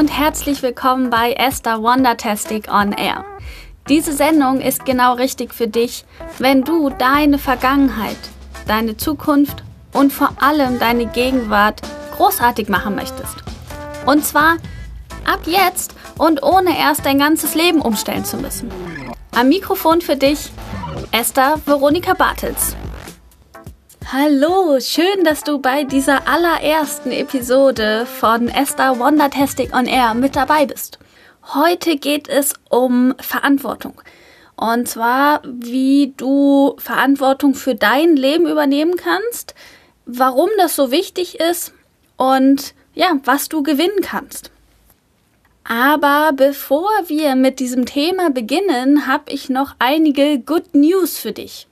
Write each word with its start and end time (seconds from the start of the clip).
und 0.00 0.08
herzlich 0.08 0.62
willkommen 0.62 1.10
bei 1.10 1.34
Esther 1.34 1.82
Wondertastic 1.82 2.72
on 2.72 2.92
Air. 2.92 3.22
Diese 3.86 4.14
Sendung 4.14 4.62
ist 4.62 4.86
genau 4.86 5.12
richtig 5.12 5.52
für 5.52 5.68
dich, 5.68 6.06
wenn 6.38 6.62
du 6.62 6.88
deine 6.88 7.36
Vergangenheit, 7.36 8.16
deine 8.66 8.96
Zukunft 8.96 9.62
und 9.92 10.10
vor 10.10 10.32
allem 10.40 10.78
deine 10.78 11.04
Gegenwart 11.04 11.82
großartig 12.16 12.70
machen 12.70 12.94
möchtest. 12.94 13.36
Und 14.06 14.24
zwar 14.24 14.56
ab 15.30 15.40
jetzt 15.44 15.94
und 16.16 16.42
ohne 16.42 16.78
erst 16.78 17.04
dein 17.04 17.18
ganzes 17.18 17.54
Leben 17.54 17.82
umstellen 17.82 18.24
zu 18.24 18.38
müssen. 18.38 18.70
Am 19.36 19.50
Mikrofon 19.50 20.00
für 20.00 20.16
dich 20.16 20.50
Esther 21.12 21.60
Veronika 21.66 22.14
Bartels. 22.14 22.74
Hallo, 24.12 24.80
schön, 24.80 25.22
dass 25.22 25.44
du 25.44 25.60
bei 25.60 25.84
dieser 25.84 26.26
allerersten 26.26 27.12
Episode 27.12 28.06
von 28.06 28.48
Esther 28.48 28.98
Wondertastic 28.98 29.72
on 29.72 29.86
Air 29.86 30.14
mit 30.14 30.34
dabei 30.34 30.66
bist. 30.66 30.98
Heute 31.54 31.96
geht 31.96 32.28
es 32.28 32.54
um 32.70 33.14
Verantwortung. 33.20 34.02
Und 34.56 34.88
zwar, 34.88 35.42
wie 35.44 36.12
du 36.16 36.74
Verantwortung 36.78 37.54
für 37.54 37.76
dein 37.76 38.16
Leben 38.16 38.48
übernehmen 38.48 38.96
kannst, 38.96 39.54
warum 40.06 40.50
das 40.58 40.74
so 40.74 40.90
wichtig 40.90 41.38
ist 41.38 41.72
und 42.16 42.74
ja, 42.94 43.12
was 43.22 43.48
du 43.48 43.62
gewinnen 43.62 44.00
kannst. 44.02 44.50
Aber 45.62 46.32
bevor 46.34 46.90
wir 47.06 47.36
mit 47.36 47.60
diesem 47.60 47.86
Thema 47.86 48.30
beginnen, 48.30 49.06
habe 49.06 49.30
ich 49.30 49.48
noch 49.50 49.76
einige 49.78 50.40
Good 50.40 50.74
News 50.74 51.16
für 51.16 51.30
dich. 51.30 51.68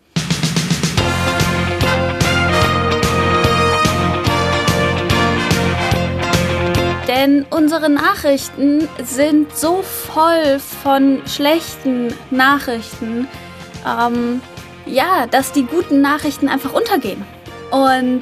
Denn 7.19 7.47
unsere 7.51 7.91
Nachrichten 7.91 8.89
sind 9.05 9.57
so 9.57 9.83
voll 9.83 10.61
von 10.61 11.21
schlechten 11.27 12.15
Nachrichten, 12.31 13.27
ähm, 13.85 14.41
ja, 14.87 15.27
dass 15.27 15.51
die 15.51 15.65
guten 15.65 16.01
Nachrichten 16.01 16.49
einfach 16.49 16.73
untergehen. 16.73 17.25
Und 17.73 18.21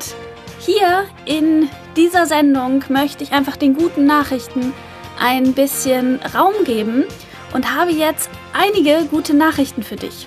hier 0.60 1.04
in 1.26 1.68
dieser 1.94 2.24
Sendung 2.24 2.84
möchte 2.88 3.22
ich 3.22 3.32
einfach 3.32 3.56
den 3.56 3.74
guten 3.74 4.06
Nachrichten 4.06 4.72
ein 5.20 5.52
bisschen 5.52 6.18
Raum 6.34 6.54
geben 6.64 7.04
und 7.52 7.76
habe 7.76 7.90
jetzt 7.90 8.30
einige 8.54 9.04
gute 9.10 9.34
Nachrichten 9.34 9.82
für 9.82 9.96
dich. 9.96 10.26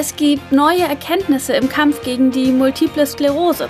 Es 0.00 0.14
gibt 0.14 0.52
neue 0.52 0.82
Erkenntnisse 0.82 1.54
im 1.54 1.68
Kampf 1.68 2.02
gegen 2.02 2.30
die 2.30 2.52
multiple 2.52 3.04
Sklerose. 3.04 3.66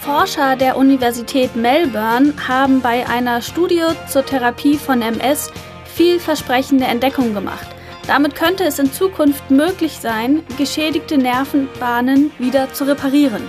Forscher 0.00 0.54
der 0.54 0.76
Universität 0.76 1.56
Melbourne 1.56 2.34
haben 2.46 2.80
bei 2.80 3.04
einer 3.08 3.42
Studie 3.42 3.82
zur 4.06 4.24
Therapie 4.24 4.76
von 4.76 5.02
MS 5.02 5.50
vielversprechende 5.86 6.84
Entdeckungen 6.84 7.34
gemacht. 7.34 7.66
Damit 8.06 8.36
könnte 8.36 8.62
es 8.62 8.78
in 8.78 8.92
Zukunft 8.92 9.50
möglich 9.50 9.98
sein, 10.00 10.44
geschädigte 10.56 11.18
Nervenbahnen 11.18 12.30
wieder 12.38 12.72
zu 12.72 12.84
reparieren. 12.84 13.42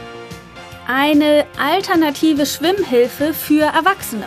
Eine 0.88 1.46
alternative 1.60 2.48
Schwimmhilfe 2.48 3.32
für 3.32 3.66
Erwachsene. 3.66 4.26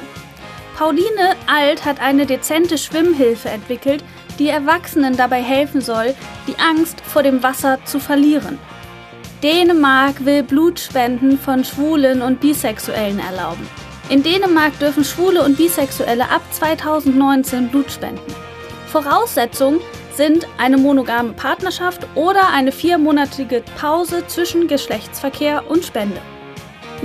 Pauline 0.78 1.34
Alt 1.48 1.84
hat 1.84 2.00
eine 2.00 2.24
dezente 2.24 2.78
Schwimmhilfe 2.78 3.48
entwickelt, 3.48 4.04
die 4.40 4.48
Erwachsenen 4.48 5.16
dabei 5.16 5.42
helfen 5.42 5.80
soll, 5.80 6.14
die 6.48 6.56
Angst 6.58 7.00
vor 7.02 7.22
dem 7.22 7.42
Wasser 7.44 7.78
zu 7.84 8.00
verlieren. 8.00 8.58
Dänemark 9.42 10.24
will 10.24 10.42
Blutspenden 10.42 11.38
von 11.38 11.64
Schwulen 11.64 12.22
und 12.22 12.40
Bisexuellen 12.40 13.20
erlauben. 13.20 13.68
In 14.08 14.22
Dänemark 14.22 14.76
dürfen 14.80 15.04
Schwule 15.04 15.44
und 15.44 15.56
Bisexuelle 15.56 16.28
ab 16.28 16.42
2019 16.50 17.68
Blut 17.68 17.92
spenden. 17.92 18.34
Voraussetzung 18.86 19.78
sind 20.16 20.46
eine 20.58 20.78
monogame 20.78 21.32
Partnerschaft 21.32 22.06
oder 22.14 22.48
eine 22.48 22.72
viermonatige 22.72 23.62
Pause 23.78 24.26
zwischen 24.26 24.66
Geschlechtsverkehr 24.66 25.70
und 25.70 25.84
Spende. 25.84 26.20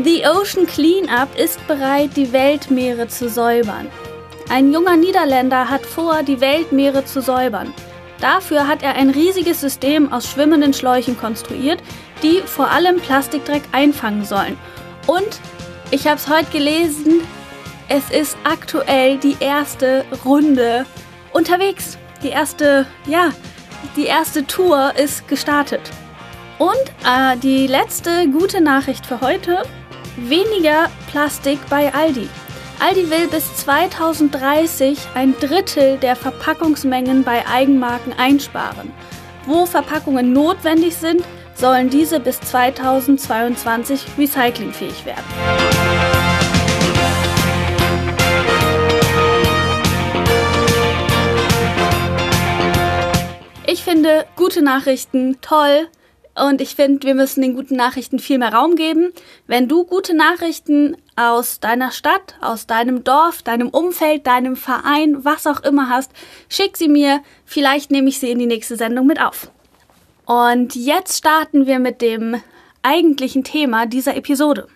The 0.03 0.25
Ocean 0.25 0.65
Cleanup 0.65 1.37
ist 1.37 1.65
bereit, 1.67 2.11
die 2.17 2.33
Weltmeere 2.33 3.07
zu 3.07 3.29
säubern. 3.29 3.87
Ein 4.47 4.71
junger 4.71 4.95
Niederländer 4.95 5.69
hat 5.69 5.85
vor, 5.85 6.21
die 6.21 6.39
Weltmeere 6.39 7.03
zu 7.03 7.21
säubern. 7.21 7.73
Dafür 8.21 8.67
hat 8.67 8.83
er 8.83 8.95
ein 8.95 9.09
riesiges 9.09 9.59
System 9.59 10.13
aus 10.13 10.29
schwimmenden 10.29 10.73
Schläuchen 10.73 11.17
konstruiert, 11.17 11.81
die 12.21 12.41
vor 12.45 12.69
allem 12.69 12.97
Plastikdreck 12.97 13.63
einfangen 13.71 14.23
sollen. 14.23 14.57
Und 15.07 15.39
ich 15.91 16.07
habe 16.07 16.17
es 16.17 16.29
heute 16.29 16.51
gelesen, 16.51 17.21
es 17.89 18.09
ist 18.11 18.37
aktuell 18.43 19.17
die 19.17 19.35
erste 19.39 20.05
Runde 20.23 20.85
unterwegs. 21.33 21.97
Die 22.23 22.29
erste, 22.29 22.85
ja, 23.07 23.31
die 23.95 24.05
erste 24.05 24.45
Tour 24.45 24.93
ist 24.95 25.27
gestartet. 25.27 25.81
Und 26.59 26.71
äh, 27.05 27.35
die 27.37 27.67
letzte 27.67 28.27
gute 28.29 28.61
Nachricht 28.61 29.05
für 29.05 29.21
heute: 29.21 29.63
weniger 30.17 30.89
Plastik 31.11 31.59
bei 31.69 31.93
Aldi. 31.93 32.29
Aldi 32.79 33.09
will 33.09 33.27
bis 33.27 33.55
2030 33.55 34.99
ein 35.15 35.33
Drittel 35.39 35.97
der 35.97 36.15
Verpackungsmengen 36.15 37.23
bei 37.23 37.47
Eigenmarken 37.47 38.11
einsparen. 38.13 38.91
Wo 39.45 39.65
Verpackungen 39.65 40.33
notwendig 40.33 40.95
sind, 40.95 41.23
sollen 41.55 41.89
diese 41.89 42.19
bis 42.19 42.41
2022 42.41 44.05
recyclingfähig 44.17 45.05
werden. 45.05 45.23
Ich 53.67 53.83
finde 53.83 54.25
gute 54.35 54.61
Nachrichten 54.61 55.37
toll, 55.41 55.87
und 56.37 56.59
ich 56.59 56.75
finde, 56.75 57.07
wir 57.07 57.15
müssen 57.15 57.41
den 57.41 57.55
guten 57.55 57.77
Nachrichten 57.77 58.19
viel 58.19 58.37
mehr 58.37 58.53
Raum 58.53 58.75
geben. 58.75 59.13
Wenn 59.47 59.69
du 59.69 59.85
gute 59.85 60.13
Nachrichten 60.13 60.97
aus 61.15 61.59
deiner 61.59 61.91
Stadt, 61.91 62.35
aus 62.41 62.67
deinem 62.67 63.03
Dorf, 63.03 63.41
deinem 63.41 63.69
Umfeld, 63.69 64.27
deinem 64.27 64.55
Verein, 64.55 65.23
was 65.23 65.47
auch 65.47 65.61
immer 65.61 65.89
hast, 65.89 66.11
schick 66.49 66.77
sie 66.77 66.89
mir. 66.89 67.21
Vielleicht 67.45 67.91
nehme 67.91 68.09
ich 68.09 68.19
sie 68.19 68.31
in 68.31 68.39
die 68.39 68.45
nächste 68.45 68.75
Sendung 68.75 69.07
mit 69.07 69.21
auf. 69.21 69.49
Und 70.25 70.75
jetzt 70.75 71.17
starten 71.17 71.67
wir 71.67 71.79
mit 71.79 72.01
dem 72.01 72.41
eigentlichen 72.81 73.43
Thema 73.43 73.85
dieser 73.85 74.15
Episode. 74.15 74.67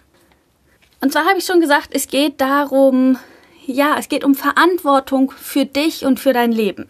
Und 1.02 1.12
zwar 1.12 1.26
habe 1.26 1.40
ich 1.40 1.46
schon 1.46 1.62
gesagt, 1.62 1.90
es 1.92 2.08
geht 2.08 2.40
darum, 2.42 3.18
ja, 3.66 3.96
es 3.98 4.10
geht 4.10 4.24
um 4.24 4.36
Verantwortung 4.36 5.32
für 5.32 5.66
dich 5.66 6.06
und 6.06 6.20
für 6.20 6.34
dein 6.34 6.52
Leben. 6.52 6.90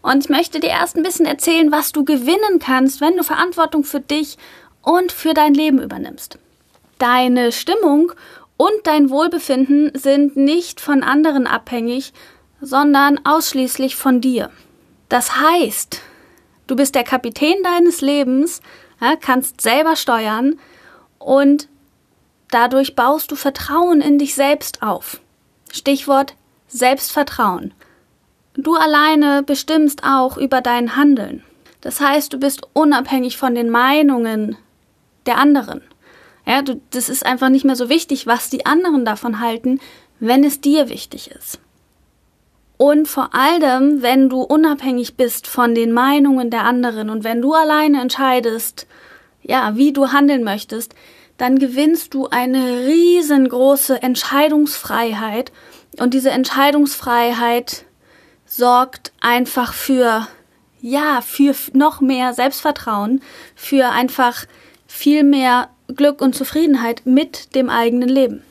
Und 0.00 0.24
ich 0.24 0.30
möchte 0.30 0.60
dir 0.60 0.70
erst 0.70 0.96
ein 0.96 1.02
bisschen 1.02 1.26
erzählen, 1.26 1.72
was 1.72 1.92
du 1.92 2.04
gewinnen 2.04 2.60
kannst, 2.60 3.00
wenn 3.00 3.16
du 3.16 3.24
Verantwortung 3.24 3.84
für 3.84 4.00
dich 4.00 4.38
und 4.82 5.12
für 5.12 5.34
dein 5.34 5.54
Leben 5.54 5.82
übernimmst. 5.82 6.38
Deine 6.98 7.52
Stimmung 7.52 8.12
und 8.58 8.72
dein 8.84 9.08
Wohlbefinden 9.08 9.92
sind 9.94 10.36
nicht 10.36 10.82
von 10.82 11.02
anderen 11.02 11.46
abhängig, 11.46 12.12
sondern 12.60 13.18
ausschließlich 13.24 13.96
von 13.96 14.20
dir. 14.20 14.50
Das 15.08 15.40
heißt, 15.40 16.02
du 16.66 16.76
bist 16.76 16.94
der 16.94 17.04
Kapitän 17.04 17.62
deines 17.62 18.02
Lebens, 18.02 18.60
kannst 19.20 19.60
selber 19.62 19.96
steuern 19.96 20.58
und 21.18 21.68
dadurch 22.50 22.94
baust 22.94 23.30
du 23.30 23.36
Vertrauen 23.36 24.00
in 24.00 24.18
dich 24.18 24.34
selbst 24.34 24.82
auf. 24.82 25.20
Stichwort 25.72 26.34
Selbstvertrauen. 26.66 27.72
Du 28.54 28.74
alleine 28.74 29.44
bestimmst 29.44 30.02
auch 30.04 30.36
über 30.36 30.60
dein 30.60 30.96
Handeln. 30.96 31.44
Das 31.80 32.00
heißt, 32.00 32.32
du 32.32 32.38
bist 32.38 32.62
unabhängig 32.72 33.36
von 33.36 33.54
den 33.54 33.70
Meinungen 33.70 34.56
der 35.26 35.38
anderen. 35.38 35.80
Ja, 36.48 36.62
du, 36.62 36.80
das 36.90 37.10
ist 37.10 37.26
einfach 37.26 37.50
nicht 37.50 37.66
mehr 37.66 37.76
so 37.76 37.90
wichtig, 37.90 38.26
was 38.26 38.48
die 38.48 38.64
anderen 38.64 39.04
davon 39.04 39.40
halten, 39.40 39.80
wenn 40.18 40.42
es 40.42 40.62
dir 40.62 40.88
wichtig 40.88 41.30
ist. 41.30 41.60
Und 42.78 43.06
vor 43.06 43.34
allem, 43.34 44.00
wenn 44.00 44.30
du 44.30 44.40
unabhängig 44.40 45.16
bist 45.16 45.46
von 45.46 45.74
den 45.74 45.92
Meinungen 45.92 46.48
der 46.48 46.64
anderen 46.64 47.10
und 47.10 47.22
wenn 47.22 47.42
du 47.42 47.52
alleine 47.52 48.00
entscheidest, 48.00 48.86
ja, 49.42 49.76
wie 49.76 49.92
du 49.92 50.10
handeln 50.10 50.42
möchtest, 50.42 50.94
dann 51.36 51.58
gewinnst 51.58 52.14
du 52.14 52.28
eine 52.28 52.86
riesengroße 52.86 54.02
Entscheidungsfreiheit 54.02 55.52
und 55.98 56.14
diese 56.14 56.30
Entscheidungsfreiheit 56.30 57.84
sorgt 58.46 59.12
einfach 59.20 59.74
für, 59.74 60.26
ja, 60.80 61.20
für 61.20 61.54
noch 61.74 62.00
mehr 62.00 62.32
Selbstvertrauen, 62.32 63.20
für 63.54 63.90
einfach 63.90 64.46
viel 64.86 65.24
mehr 65.24 65.68
Glück 65.94 66.20
und 66.20 66.34
Zufriedenheit 66.34 67.02
mit 67.04 67.54
dem 67.54 67.70
eigenen 67.70 68.08
Leben. 68.08 68.42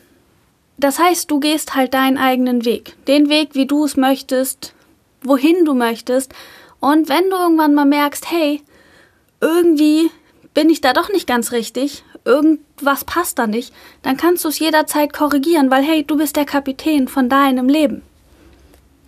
Das 0.78 1.00
heißt, 1.00 1.30
du 1.32 1.40
gehst 1.40 1.76
halt 1.76 1.94
deinen 1.94 2.18
eigenen 2.18 2.66
Weg. 2.66 2.96
Den 3.08 3.30
Weg, 3.30 3.50
wie 3.54 3.66
du 3.66 3.86
es 3.86 3.98
möchtest, 3.98 4.74
wohin 5.22 5.66
du 5.66 5.74
möchtest. 5.74 6.34
Und 6.80 7.10
wenn 7.10 7.30
du 7.30 7.36
irgendwann 7.36 7.74
mal 7.74 7.86
merkst, 7.86 8.30
hey, 8.30 8.62
irgendwie 9.42 10.12
bin 10.54 10.70
ich 10.70 10.82
da 10.82 10.94
doch 10.94 11.10
nicht 11.10 11.28
ganz 11.28 11.52
richtig, 11.52 12.04
irgendwas 12.26 13.06
passt 13.06 13.40
da 13.40 13.48
nicht, 13.48 13.74
dann 14.02 14.18
kannst 14.18 14.44
du 14.44 14.50
es 14.50 14.60
jederzeit 14.60 15.14
korrigieren, 15.14 15.72
weil 15.72 15.84
hey, 15.84 16.04
du 16.04 16.18
bist 16.18 16.36
der 16.36 16.46
Kapitän 16.46 17.08
von 17.08 17.30
deinem 17.30 17.70
Leben. 17.70 18.02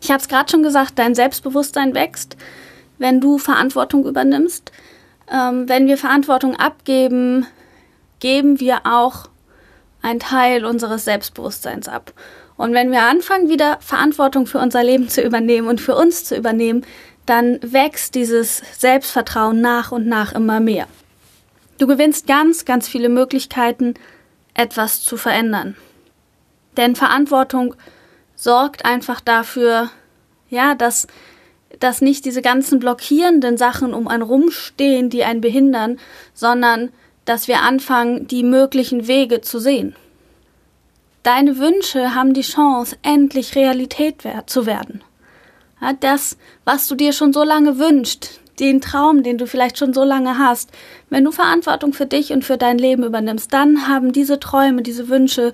Ich 0.02 0.12
habe 0.12 0.22
es 0.22 0.28
gerade 0.28 0.50
schon 0.50 0.64
gesagt, 0.64 0.98
dein 0.98 1.16
Selbstbewusstsein 1.16 1.94
wächst, 1.94 2.38
wenn 2.98 3.20
du 3.20 3.38
Verantwortung 3.38 4.06
übernimmst. 4.06 4.72
Ähm, 5.32 5.68
wenn 5.68 5.88
wir 5.88 5.98
Verantwortung 5.98 6.56
abgeben, 6.56 7.46
geben 8.20 8.60
wir 8.60 8.82
auch 8.86 9.30
einen 10.02 10.20
Teil 10.20 10.66
unseres 10.66 11.06
Selbstbewusstseins 11.06 11.88
ab. 11.88 12.14
Und 12.58 12.74
wenn 12.74 12.92
wir 12.92 13.04
anfangen, 13.04 13.50
wieder 13.50 13.78
Verantwortung 13.80 14.46
für 14.46 14.60
unser 14.60 14.84
Leben 14.84 15.08
zu 15.08 15.22
übernehmen 15.22 15.68
und 15.68 15.80
für 15.80 15.96
uns 15.96 16.26
zu 16.26 16.36
übernehmen, 16.36 16.86
dann 17.26 17.60
wächst 17.62 18.16
dieses 18.16 18.62
Selbstvertrauen 18.78 19.62
nach 19.62 19.92
und 19.92 20.08
nach 20.08 20.34
immer 20.34 20.60
mehr. 20.60 20.88
Du 21.78 21.88
gewinnst 21.88 22.28
ganz, 22.28 22.66
ganz 22.66 22.88
viele 22.88 23.08
Möglichkeiten, 23.08 23.94
etwas 24.54 25.02
zu 25.02 25.16
verändern. 25.16 25.78
Denn 26.76 26.96
Verantwortung 26.96 27.76
sorgt 28.36 28.84
einfach 28.84 29.22
dafür, 29.22 29.90
ja, 30.50 30.76
dass, 30.76 31.08
dass 31.80 32.02
nicht 32.02 32.26
diese 32.26 32.42
ganzen 32.42 32.80
blockierenden 32.80 33.58
Sachen 33.58 33.94
um 33.94 34.08
einen 34.08 34.24
rumstehen, 34.24 35.10
die 35.10 35.24
einen 35.24 35.42
behindern, 35.42 36.00
sondern 36.34 36.90
dass 37.30 37.48
wir 37.48 37.62
anfangen, 37.62 38.26
die 38.26 38.42
möglichen 38.42 39.08
Wege 39.08 39.42
zu 39.42 39.60
sehen. 39.60 39.96
Deine 41.22 41.60
Wünsche 41.60 42.16
haben 42.16 42.34
die 42.34 42.42
Chance, 42.42 42.98
endlich 43.04 43.56
Realität 43.56 44.24
zu 44.48 44.66
werden. 44.66 45.04
Das, 46.00 46.38
was 46.66 46.88
du 46.88 46.96
dir 46.96 47.14
schon 47.14 47.32
so 47.32 47.44
lange 47.44 47.78
wünschst, 47.78 48.40
den 48.60 48.82
Traum, 48.82 49.22
den 49.22 49.38
du 49.38 49.46
vielleicht 49.46 49.78
schon 49.78 49.94
so 49.94 50.04
lange 50.04 50.40
hast, 50.40 50.72
wenn 51.12 51.24
du 51.24 51.32
Verantwortung 51.32 51.94
für 51.94 52.08
dich 52.08 52.32
und 52.32 52.44
für 52.44 52.58
dein 52.58 52.80
Leben 52.80 53.04
übernimmst, 53.04 53.54
dann 53.54 53.88
haben 53.88 54.12
diese 54.12 54.40
Träume, 54.40 54.82
diese 54.82 55.08
Wünsche 55.08 55.54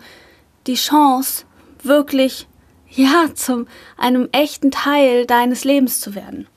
die 0.67 0.75
Chance, 0.75 1.43
wirklich, 1.83 2.47
ja, 2.89 3.35
zum 3.35 3.67
einem 3.97 4.29
echten 4.31 4.71
Teil 4.71 5.25
deines 5.25 5.65
Lebens 5.65 5.99
zu 5.99 6.15
werden. 6.15 6.47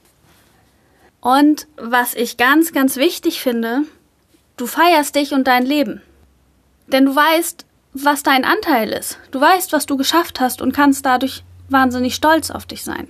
Und 1.21 1.67
was 1.77 2.15
ich 2.15 2.37
ganz, 2.37 2.73
ganz 2.73 2.97
wichtig 2.97 3.41
finde, 3.41 3.83
du 4.59 4.67
feierst 4.67 5.15
dich 5.15 5.33
und 5.33 5.47
dein 5.47 5.65
Leben. 5.65 6.03
Denn 6.87 7.07
du 7.07 7.17
weißt, 7.17 7.65
was 7.95 8.23
dein 8.23 8.45
Anteil 8.45 8.91
ist. 8.91 9.19
Du 9.31 9.41
weißt, 9.41 9.73
was 9.73 9.87
du 9.87 9.97
geschafft 9.97 10.41
hast 10.41 10.61
und 10.61 10.73
kannst 10.73 11.07
dadurch 11.07 11.43
wahnsinnig 11.69 12.15
stolz 12.15 12.51
auf 12.51 12.67
dich 12.67 12.85
sein. 12.85 13.09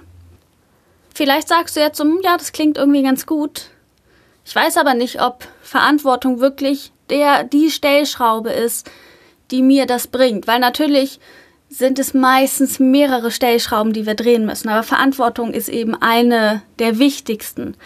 Vielleicht 1.15 1.49
sagst 1.49 1.77
du 1.77 1.81
jetzt 1.81 1.99
so, 1.99 2.05
hm, 2.05 2.21
ja, 2.23 2.37
das 2.37 2.53
klingt 2.53 2.79
irgendwie 2.79 3.03
ganz 3.03 3.27
gut. 3.27 3.71
Ich 4.45 4.55
weiß 4.55 4.77
aber 4.77 4.95
nicht, 4.95 5.21
ob 5.21 5.47
Verantwortung 5.63 6.41
wirklich 6.41 6.93
der, 7.11 7.45
die 7.45 7.71
Stellschraube 7.71 8.51
ist, 8.51 8.91
die 9.51 9.63
mir 9.63 9.87
das 9.87 10.07
bringt. 10.07 10.47
Weil 10.47 10.61
natürlich 10.61 11.21
sind 11.69 11.99
es 11.99 12.15
meistens 12.15 12.79
mehrere 12.79 13.31
Stellschrauben, 13.31 13.93
die 13.93 14.07
wir 14.07 14.15
drehen 14.15 14.47
müssen. 14.47 14.69
Aber 14.69 14.83
Verantwortung 14.83 15.53
ist 15.53 15.69
eben 15.69 15.95
eine 15.95 16.63
der 16.79 16.99
wichtigsten. 16.99 17.77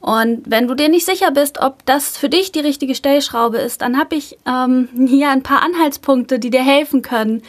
Und 0.00 0.42
wenn 0.46 0.68
du 0.68 0.74
dir 0.74 0.88
nicht 0.88 1.06
sicher 1.06 1.30
bist, 1.30 1.58
ob 1.60 1.84
das 1.86 2.16
für 2.16 2.28
dich 2.28 2.52
die 2.52 2.60
richtige 2.60 2.94
Stellschraube 2.94 3.58
ist, 3.58 3.82
dann 3.82 3.98
habe 3.98 4.16
ich 4.16 4.38
ähm, 4.46 4.88
hier 5.08 5.30
ein 5.30 5.42
paar 5.42 5.62
Anhaltspunkte, 5.62 6.38
die 6.38 6.50
dir 6.50 6.62
helfen 6.62 7.02
können, 7.02 7.42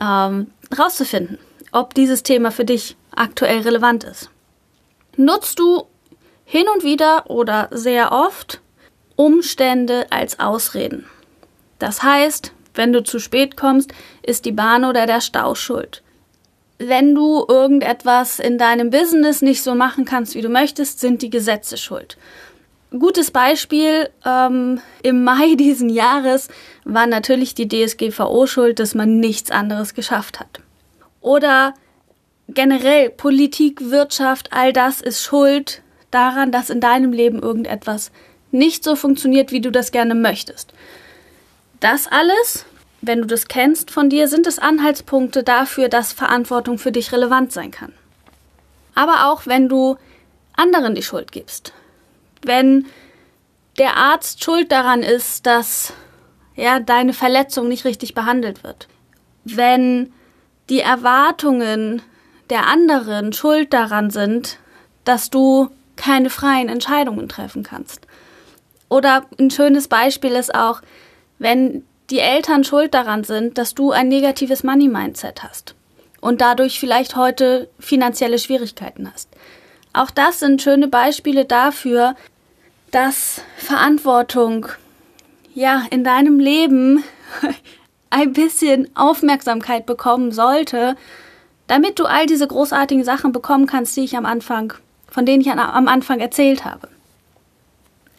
ähm, 0.00 0.48
rauszufinden, 0.76 1.38
ob 1.72 1.94
dieses 1.94 2.22
Thema 2.22 2.50
für 2.50 2.64
dich 2.64 2.96
aktuell 3.14 3.60
relevant 3.60 4.04
ist 4.04 4.30
nutzt 5.18 5.58
du 5.58 5.84
hin 6.44 6.64
und 6.74 6.84
wieder 6.84 7.28
oder 7.28 7.68
sehr 7.70 8.12
oft 8.12 8.60
Umstände 9.16 10.06
als 10.10 10.40
Ausreden. 10.40 11.04
Das 11.78 12.02
heißt, 12.02 12.52
wenn 12.78 12.92
du 12.92 13.02
zu 13.02 13.18
spät 13.18 13.56
kommst, 13.56 13.92
ist 14.22 14.44
die 14.44 14.52
Bahn 14.52 14.84
oder 14.84 15.04
der 15.04 15.20
Stau 15.20 15.54
schuld. 15.54 16.02
Wenn 16.78 17.14
du 17.14 17.44
irgendetwas 17.48 18.38
in 18.38 18.56
deinem 18.56 18.90
Business 18.90 19.42
nicht 19.42 19.62
so 19.62 19.74
machen 19.74 20.04
kannst, 20.04 20.36
wie 20.36 20.42
du 20.42 20.48
möchtest, 20.48 21.00
sind 21.00 21.20
die 21.20 21.28
Gesetze 21.28 21.76
schuld. 21.76 22.16
Gutes 22.96 23.32
Beispiel 23.32 24.08
ähm, 24.24 24.80
im 25.02 25.24
Mai 25.28 25.56
diesen 25.56 25.90
Jahres 25.90 26.48
war 26.84 27.06
natürlich 27.06 27.54
die 27.54 27.68
DSGVO 27.68 28.46
schuld, 28.46 28.78
dass 28.78 28.94
man 28.94 29.18
nichts 29.18 29.50
anderes 29.50 29.92
geschafft 29.92 30.38
hat. 30.38 30.60
Oder 31.20 31.74
generell 32.48 33.10
Politik, 33.10 33.90
Wirtschaft, 33.90 34.52
all 34.52 34.72
das 34.72 35.00
ist 35.00 35.22
schuld 35.22 35.82
daran, 36.12 36.52
dass 36.52 36.70
in 36.70 36.80
deinem 36.80 37.12
Leben 37.12 37.40
irgendetwas 37.40 38.12
nicht 38.52 38.84
so 38.84 38.94
funktioniert, 38.94 39.50
wie 39.50 39.60
du 39.60 39.70
das 39.70 39.90
gerne 39.90 40.14
möchtest. 40.14 40.72
Das 41.80 42.06
alles, 42.06 42.66
wenn 43.00 43.20
du 43.20 43.26
das 43.26 43.48
kennst 43.48 43.90
von 43.90 44.10
dir, 44.10 44.28
sind 44.28 44.46
es 44.46 44.58
Anhaltspunkte 44.58 45.42
dafür, 45.42 45.88
dass 45.88 46.12
Verantwortung 46.12 46.78
für 46.78 46.92
dich 46.92 47.12
relevant 47.12 47.52
sein 47.52 47.70
kann. 47.70 47.92
Aber 48.94 49.26
auch 49.28 49.46
wenn 49.46 49.68
du 49.68 49.96
anderen 50.56 50.94
die 50.94 51.02
Schuld 51.02 51.30
gibst. 51.30 51.72
Wenn 52.42 52.86
der 53.78 53.96
Arzt 53.96 54.42
schuld 54.42 54.72
daran 54.72 55.02
ist, 55.02 55.46
dass 55.46 55.92
ja, 56.56 56.80
deine 56.80 57.12
Verletzung 57.12 57.68
nicht 57.68 57.84
richtig 57.84 58.14
behandelt 58.14 58.64
wird. 58.64 58.88
Wenn 59.44 60.12
die 60.68 60.80
Erwartungen 60.80 62.02
der 62.50 62.66
anderen 62.66 63.32
schuld 63.32 63.72
daran 63.72 64.10
sind, 64.10 64.58
dass 65.04 65.30
du 65.30 65.70
keine 65.94 66.30
freien 66.30 66.68
Entscheidungen 66.68 67.28
treffen 67.28 67.62
kannst. 67.62 68.06
Oder 68.88 69.26
ein 69.38 69.50
schönes 69.50 69.86
Beispiel 69.86 70.32
ist 70.32 70.54
auch, 70.54 70.80
wenn 71.38 71.84
die 72.10 72.20
Eltern 72.20 72.64
schuld 72.64 72.94
daran 72.94 73.24
sind, 73.24 73.58
dass 73.58 73.74
du 73.74 73.90
ein 73.92 74.08
negatives 74.08 74.64
Money-Mindset 74.64 75.42
hast 75.42 75.74
und 76.20 76.40
dadurch 76.40 76.80
vielleicht 76.80 77.16
heute 77.16 77.68
finanzielle 77.78 78.38
Schwierigkeiten 78.38 79.10
hast. 79.12 79.28
Auch 79.92 80.10
das 80.10 80.40
sind 80.40 80.62
schöne 80.62 80.88
Beispiele 80.88 81.44
dafür, 81.44 82.14
dass 82.90 83.42
Verantwortung 83.56 84.66
ja 85.54 85.84
in 85.90 86.04
deinem 86.04 86.40
Leben 86.40 87.04
ein 88.10 88.32
bisschen 88.32 88.88
Aufmerksamkeit 88.96 89.84
bekommen 89.84 90.32
sollte 90.32 90.96
damit 91.68 91.98
du 91.98 92.06
all 92.06 92.26
diese 92.26 92.48
großartigen 92.48 93.04
Sachen 93.04 93.30
bekommen 93.30 93.66
kannst, 93.66 93.96
die 93.96 94.00
ich 94.00 94.16
am 94.16 94.26
Anfang, 94.26 94.72
von 95.06 95.24
denen 95.24 95.42
ich 95.42 95.50
am 95.50 95.86
Anfang 95.86 96.18
erzählt 96.18 96.64
habe. 96.64 96.88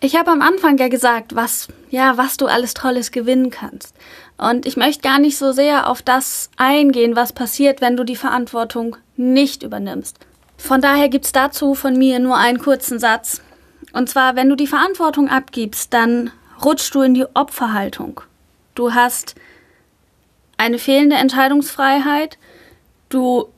Ich 0.01 0.15
habe 0.15 0.31
am 0.31 0.41
Anfang 0.41 0.77
ja 0.77 0.87
gesagt, 0.87 1.35
was, 1.35 1.67
ja, 1.89 2.17
was 2.17 2.37
du 2.37 2.47
alles 2.47 2.73
Tolles 2.73 3.11
gewinnen 3.11 3.49
kannst. 3.49 3.93
Und 4.37 4.65
ich 4.65 4.77
möchte 4.77 5.01
gar 5.01 5.19
nicht 5.19 5.37
so 5.37 5.51
sehr 5.51 5.89
auf 5.89 6.01
das 6.01 6.49
eingehen, 6.55 7.17
was 7.17 7.33
passiert, 7.33 7.81
wenn 7.81 7.97
du 7.97 8.05
die 8.05 8.15
Verantwortung 8.15 8.95
nicht 9.17 9.63
übernimmst. 9.63 10.17
Von 10.57 10.81
daher 10.81 11.09
gibt's 11.09 11.33
dazu 11.33 11.75
von 11.75 11.97
mir 11.97 12.19
nur 12.19 12.37
einen 12.37 12.59
kurzen 12.59 12.99
Satz. 12.99 13.41
Und 13.91 14.09
zwar, 14.09 14.37
wenn 14.37 14.47
du 14.47 14.55
die 14.55 14.67
Verantwortung 14.67 15.29
abgibst, 15.29 15.93
dann 15.93 16.31
rutschst 16.63 16.95
du 16.95 17.01
in 17.01 17.13
die 17.13 17.25
Opferhaltung. 17.33 18.21
Du 18.75 18.93
hast 18.93 19.35
eine 20.57 20.79
fehlende 20.79 21.17
Entscheidungsfreiheit, 21.17 22.37
du 23.09 23.49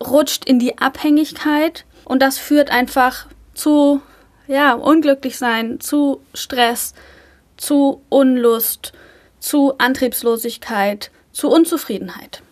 rutscht 0.00 0.44
in 0.44 0.60
die 0.60 0.78
Abhängigkeit 0.78 1.84
und 2.04 2.22
das 2.22 2.38
führt 2.38 2.70
einfach 2.70 3.26
zu 3.54 4.00
ja, 4.50 4.72
unglücklich 4.72 5.38
sein, 5.38 5.78
zu 5.78 6.20
Stress, 6.34 6.92
zu 7.56 8.02
Unlust, 8.08 8.92
zu 9.38 9.78
Antriebslosigkeit, 9.78 11.12
zu 11.30 11.48
Unzufriedenheit. 11.48 12.42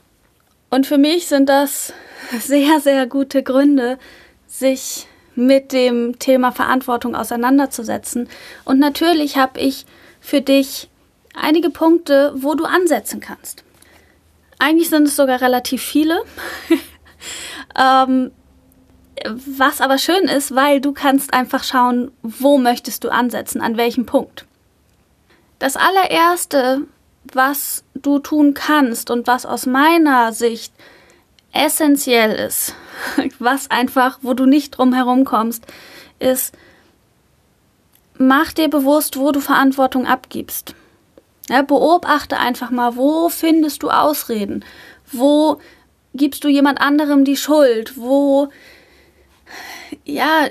Und 0.71 0.87
für 0.87 0.97
mich 0.97 1.27
sind 1.27 1.49
das 1.49 1.93
sehr, 2.39 2.79
sehr 2.81 3.07
gute 3.07 3.43
Gründe, 3.43 3.99
sich 4.47 5.09
mit 5.35 5.73
dem 5.73 6.21
Thema 6.21 6.53
Verantwortung 6.53 7.17
auseinanderzusetzen. 7.17 8.29
Und 8.65 8.79
natürlich 8.79 9.37
habe 9.37 9.59
ich 9.59 9.85
für 10.21 10.41
dich 10.41 10.89
einige 11.35 11.71
Punkte, 11.71 12.33
wo 12.37 12.55
du 12.55 12.65
ansetzen 12.65 13.21
kannst. 13.21 13.65
Eigentlich 14.61 14.89
sind 14.89 15.09
es 15.09 15.17
sogar 15.17 15.41
relativ 15.41 15.83
viele. 15.83 16.23
ähm, 17.79 18.31
was 19.25 19.81
aber 19.81 19.99
schön 19.99 20.25
ist, 20.25 20.55
weil 20.55 20.81
du 20.81 20.93
kannst 20.93 21.33
einfach 21.33 21.65
schauen, 21.65 22.11
wo 22.23 22.59
möchtest 22.59 23.05
du 23.05 23.11
ansetzen, 23.11 23.61
an 23.61 23.77
welchem 23.77 24.07
Punkt. 24.07 24.47
Das 25.59 25.77
allererste, 25.77 26.83
was 27.33 27.85
du 27.95 28.19
tun 28.19 28.55
kannst 28.55 29.11
und 29.11 29.27
was 29.27 29.47
aus 29.47 29.67
meiner 29.67 30.33
Sicht 30.33 30.73
essentiell 31.53 32.35
ist, 32.35 32.75
was 33.39 33.71
einfach, 33.71 34.19
wo 34.23 34.35
du 34.35 34.47
nicht 34.47 34.79
drum 34.79 34.93
herum 34.93 35.25
kommst, 35.25 35.65
ist, 36.19 36.55
mach 38.19 38.53
dir 38.53 38.69
bewusst, 38.69 39.19
wo 39.19 39.33
du 39.33 39.41
Verantwortung 39.41 40.07
abgibst. 40.07 40.75
Ja, 41.49 41.63
beobachte 41.63 42.37
einfach 42.37 42.71
mal, 42.71 42.97
wo 42.97 43.29
findest 43.31 43.83
du 43.83 43.91
Ausreden? 43.91 44.65
Wo 45.11 45.61
gibst 46.15 46.45
du 46.45 46.49
jemand 46.49 46.81
anderem 46.81 47.25
die 47.25 47.37
Schuld? 47.39 47.97
Wo, 47.97 48.49
ja, 50.05 50.49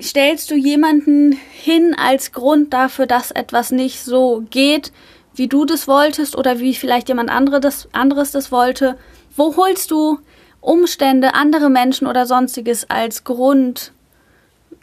stellst 0.00 0.50
du 0.50 0.54
jemanden 0.54 1.32
hin 1.32 1.94
als 1.98 2.32
Grund 2.32 2.72
dafür, 2.72 3.06
dass 3.06 3.30
etwas 3.30 3.70
nicht 3.70 4.02
so 4.02 4.44
geht, 4.50 4.92
wie 5.34 5.48
du 5.48 5.64
das 5.64 5.86
wolltest 5.86 6.36
oder 6.36 6.58
wie 6.58 6.74
vielleicht 6.74 7.08
jemand 7.08 7.30
andere 7.30 7.60
das, 7.60 7.88
anderes 7.92 8.30
das 8.30 8.50
wollte? 8.50 8.98
Wo 9.36 9.56
holst 9.56 9.90
du 9.90 10.18
Umstände, 10.60 11.34
andere 11.34 11.70
Menschen 11.70 12.06
oder 12.06 12.26
sonstiges 12.26 12.88
als 12.90 13.24
Grund 13.24 13.92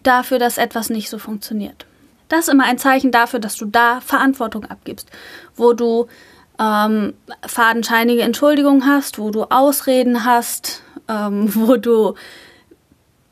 dafür, 0.04 0.40
dass 0.40 0.58
etwas 0.58 0.90
nicht 0.90 1.10
so 1.10 1.18
funktioniert? 1.18 1.86
Das 2.30 2.48
ist 2.48 2.50
immer 2.50 2.66
ein 2.66 2.78
Zeichen 2.78 3.12
dafür, 3.12 3.40
dass 3.40 3.56
du 3.56 3.66
da 3.66 4.00
Verantwortung 4.02 4.66
abgibst, 4.66 5.10
wo 5.56 5.74
du 5.74 6.08
ähm, 6.60 7.14
fadenscheinige 7.46 8.22
Entschuldigungen 8.22 8.86
hast, 8.86 9.20
wo 9.20 9.32
du 9.32 9.44
Ausreden 9.46 10.24
hast, 10.24 10.82
ähm, 11.08 11.50
wo 11.56 11.78
du 11.78 12.16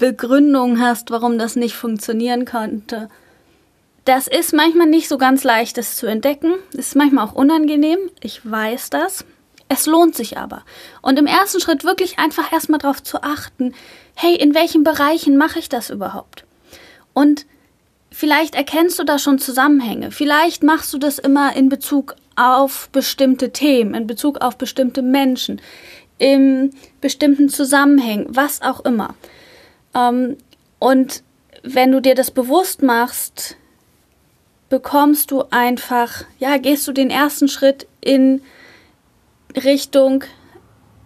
Begründungen 0.02 0.82
hast, 0.82 1.12
warum 1.12 1.38
das 1.38 1.56
nicht 1.56 1.76
funktionieren 1.76 2.46
konnte. 2.46 3.08
Das 4.04 4.28
ist 4.28 4.52
manchmal 4.52 4.88
nicht 4.88 5.08
so 5.08 5.20
ganz 5.20 5.44
leicht, 5.44 5.78
das 5.78 5.96
zu 5.96 6.08
entdecken. 6.08 6.56
Ist 6.74 6.96
manchmal 6.96 7.28
auch 7.28 7.34
unangenehm. 7.34 8.00
Ich 8.20 8.42
weiß 8.44 8.90
das. 8.90 9.24
Es 9.70 9.86
lohnt 9.86 10.16
sich 10.16 10.40
aber. 10.40 10.64
Und 11.04 11.20
im 11.20 11.28
ersten 11.28 11.62
Schritt 11.62 11.84
wirklich 11.84 12.18
einfach 12.18 12.52
erstmal 12.52 12.80
darauf 12.80 13.04
zu 13.04 13.22
achten, 13.22 13.76
hey, 14.16 14.36
in 14.36 14.56
welchen 14.56 14.84
Bereichen 14.84 15.38
mache 15.38 15.60
ich 15.60 15.70
das 15.70 15.92
überhaupt? 15.92 16.46
Und 17.14 17.46
vielleicht 18.10 18.56
erkennst 18.56 18.98
du 18.98 19.04
da 19.04 19.20
schon 19.20 19.38
Zusammenhänge. 19.38 20.10
Vielleicht 20.10 20.64
machst 20.64 20.92
du 20.94 20.98
das 20.98 21.20
immer 21.20 21.56
in 21.56 21.70
Bezug 21.70 22.16
auf 22.36 22.90
bestimmte 22.90 23.54
Themen, 23.54 23.94
in 23.94 24.08
Bezug 24.08 24.42
auf 24.42 24.58
bestimmte 24.58 25.04
Menschen, 25.04 25.62
in 26.18 26.72
bestimmten 27.02 27.50
Zusammenhängen, 27.50 28.26
was 28.30 28.64
auch 28.64 28.84
immer. 28.84 29.14
Ähm, 29.96 30.38
und 30.80 31.24
wenn 31.64 31.92
du 31.92 32.02
dir 32.02 32.16
das 32.16 32.32
bewusst 32.32 32.82
machst, 32.82 33.56
bekommst 34.70 35.32
du 35.32 35.44
einfach, 35.52 36.24
ja, 36.40 36.58
gehst 36.58 36.88
du 36.88 36.94
den 36.94 37.10
ersten 37.10 37.48
Schritt 37.48 37.88
in 38.00 38.42
Richtung, 39.56 40.24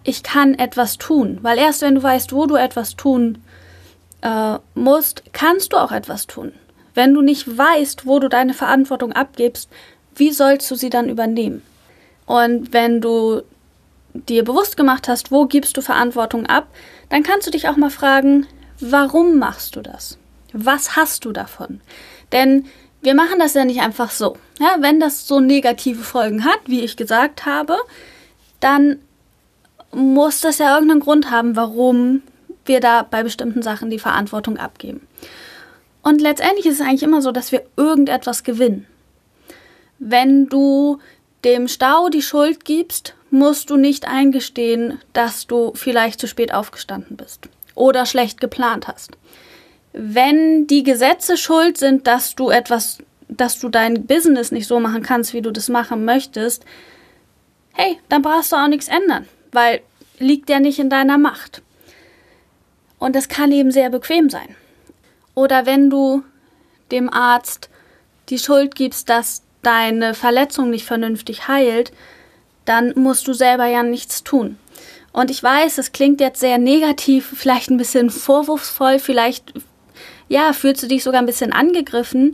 ich 0.03 0.23
kann 0.23 0.53
etwas 0.53 0.97
tun. 0.97 1.39
Weil 1.41 1.57
erst 1.57 1.81
wenn 1.81 1.95
du 1.95 2.03
weißt, 2.03 2.31
wo 2.31 2.45
du 2.45 2.55
etwas 2.55 2.95
tun 2.95 3.39
äh, 4.21 4.57
musst, 4.75 5.23
kannst 5.33 5.73
du 5.73 5.77
auch 5.77 5.91
etwas 5.91 6.27
tun. 6.27 6.53
Wenn 6.93 7.13
du 7.13 7.21
nicht 7.21 7.57
weißt, 7.57 8.05
wo 8.05 8.19
du 8.19 8.29
deine 8.29 8.53
Verantwortung 8.53 9.11
abgibst, 9.11 9.69
wie 10.15 10.31
sollst 10.31 10.69
du 10.71 10.75
sie 10.75 10.89
dann 10.89 11.09
übernehmen? 11.09 11.61
Und 12.25 12.71
wenn 12.71 13.01
du 13.01 13.41
dir 14.13 14.43
bewusst 14.43 14.77
gemacht 14.77 15.07
hast, 15.07 15.31
wo 15.31 15.45
gibst 15.45 15.75
du 15.75 15.81
Verantwortung 15.81 16.45
ab, 16.45 16.67
dann 17.09 17.23
kannst 17.23 17.47
du 17.47 17.51
dich 17.51 17.67
auch 17.67 17.75
mal 17.75 17.89
fragen, 17.89 18.47
warum 18.79 19.37
machst 19.37 19.75
du 19.75 19.81
das? 19.81 20.17
Was 20.53 20.95
hast 20.95 21.25
du 21.25 21.31
davon? 21.31 21.81
Denn 22.31 22.65
wir 23.01 23.13
machen 23.13 23.39
das 23.39 23.53
ja 23.53 23.65
nicht 23.65 23.81
einfach 23.81 24.09
so. 24.09 24.37
Ja, 24.59 24.77
wenn 24.79 24.99
das 24.99 25.27
so 25.27 25.39
negative 25.39 26.03
Folgen 26.03 26.45
hat, 26.45 26.59
wie 26.65 26.81
ich 26.81 26.97
gesagt 26.97 27.45
habe, 27.45 27.77
dann 28.59 28.99
muss 29.91 30.41
das 30.41 30.57
ja 30.57 30.73
irgendeinen 30.73 31.01
Grund 31.01 31.29
haben, 31.29 31.55
warum 31.55 32.23
wir 32.65 32.79
da 32.79 33.03
bei 33.03 33.21
bestimmten 33.21 33.61
Sachen 33.61 33.89
die 33.89 33.99
Verantwortung 33.99 34.57
abgeben. 34.57 35.07
Und 36.01 36.21
letztendlich 36.21 36.65
ist 36.65 36.79
es 36.79 36.81
eigentlich 36.81 37.03
immer 37.03 37.21
so, 37.21 37.31
dass 37.31 37.51
wir 37.51 37.63
irgendetwas 37.77 38.43
gewinnen. 38.43 38.87
Wenn 39.99 40.47
du 40.47 40.99
dem 41.43 41.67
Stau 41.67 42.09
die 42.09 42.21
Schuld 42.21 42.65
gibst, 42.65 43.13
musst 43.29 43.69
du 43.69 43.77
nicht 43.77 44.07
eingestehen, 44.07 44.99
dass 45.13 45.47
du 45.47 45.73
vielleicht 45.75 46.19
zu 46.19 46.27
spät 46.27 46.53
aufgestanden 46.53 47.17
bist 47.17 47.49
oder 47.75 48.05
schlecht 48.05 48.41
geplant 48.41 48.87
hast. 48.87 49.11
Wenn 49.93 50.67
die 50.67 50.83
Gesetze 50.83 51.37
schuld 51.37 51.77
sind, 51.77 52.07
dass 52.07 52.35
du 52.35 52.49
etwas, 52.49 52.97
dass 53.29 53.59
du 53.59 53.69
dein 53.69 54.05
Business 54.05 54.51
nicht 54.51 54.67
so 54.67 54.79
machen 54.79 55.03
kannst, 55.03 55.33
wie 55.33 55.41
du 55.41 55.51
das 55.51 55.69
machen 55.69 56.05
möchtest, 56.05 56.65
hey, 57.73 57.99
dann 58.09 58.21
brauchst 58.21 58.51
du 58.51 58.55
auch 58.55 58.67
nichts 58.67 58.87
ändern, 58.87 59.27
weil 59.51 59.81
liegt 60.19 60.49
ja 60.49 60.59
nicht 60.59 60.79
in 60.79 60.89
deiner 60.89 61.17
Macht. 61.17 61.61
Und 62.99 63.15
das 63.15 63.27
kann 63.27 63.51
eben 63.51 63.71
sehr 63.71 63.89
bequem 63.89 64.29
sein. 64.29 64.55
Oder 65.33 65.65
wenn 65.65 65.89
du 65.89 66.23
dem 66.91 67.11
Arzt 67.11 67.69
die 68.29 68.39
Schuld 68.39 68.75
gibst, 68.75 69.09
dass 69.09 69.43
deine 69.61 70.13
Verletzung 70.13 70.69
nicht 70.69 70.85
vernünftig 70.85 71.47
heilt, 71.47 71.91
dann 72.63 72.93
musst 72.95 73.27
du 73.27 73.33
selber 73.33 73.65
ja 73.65 73.83
nichts 73.83 74.23
tun. 74.23 74.57
Und 75.15 75.31
ich 75.31 75.41
weiß, 75.41 75.77
es 75.77 75.93
klingt 75.93 76.19
jetzt 76.19 76.41
sehr 76.41 76.57
negativ, 76.57 77.31
vielleicht 77.37 77.69
ein 77.69 77.77
bisschen 77.77 78.09
vorwurfsvoll, 78.09 78.99
vielleicht, 78.99 79.53
ja, 80.27 80.51
fühlst 80.51 80.83
du 80.83 80.87
dich 80.87 81.05
sogar 81.05 81.21
ein 81.21 81.25
bisschen 81.25 81.53
angegriffen. 81.53 82.33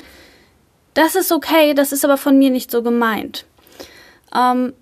Das 0.96 1.14
ist 1.14 1.32
okay, 1.32 1.76
das 1.76 1.92
ist 1.92 2.04
aber 2.04 2.18
von 2.18 2.40
mir 2.40 2.50
nicht 2.50 2.72
so 2.72 2.82
gemeint. 2.82 3.46
Ähm, 4.36 4.74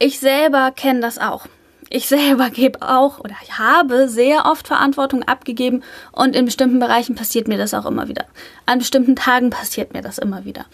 ich 0.00 0.18
selber 0.18 0.72
kenne 0.72 0.98
das 0.98 1.18
auch. 1.18 1.46
Ich 1.90 2.08
selber 2.08 2.50
gebe 2.50 2.82
auch 2.82 3.20
oder 3.20 3.36
ich 3.44 3.56
habe 3.56 4.08
sehr 4.08 4.46
oft 4.46 4.66
Verantwortung 4.66 5.22
abgegeben 5.22 5.84
und 6.10 6.34
in 6.34 6.44
bestimmten 6.44 6.80
Bereichen 6.80 7.14
passiert 7.14 7.46
mir 7.46 7.56
das 7.56 7.72
auch 7.72 7.86
immer 7.86 8.08
wieder. 8.08 8.24
An 8.66 8.80
bestimmten 8.80 9.14
Tagen 9.14 9.50
passiert 9.50 9.92
mir 9.92 10.02
das 10.02 10.18
immer 10.18 10.44
wieder. 10.44 10.66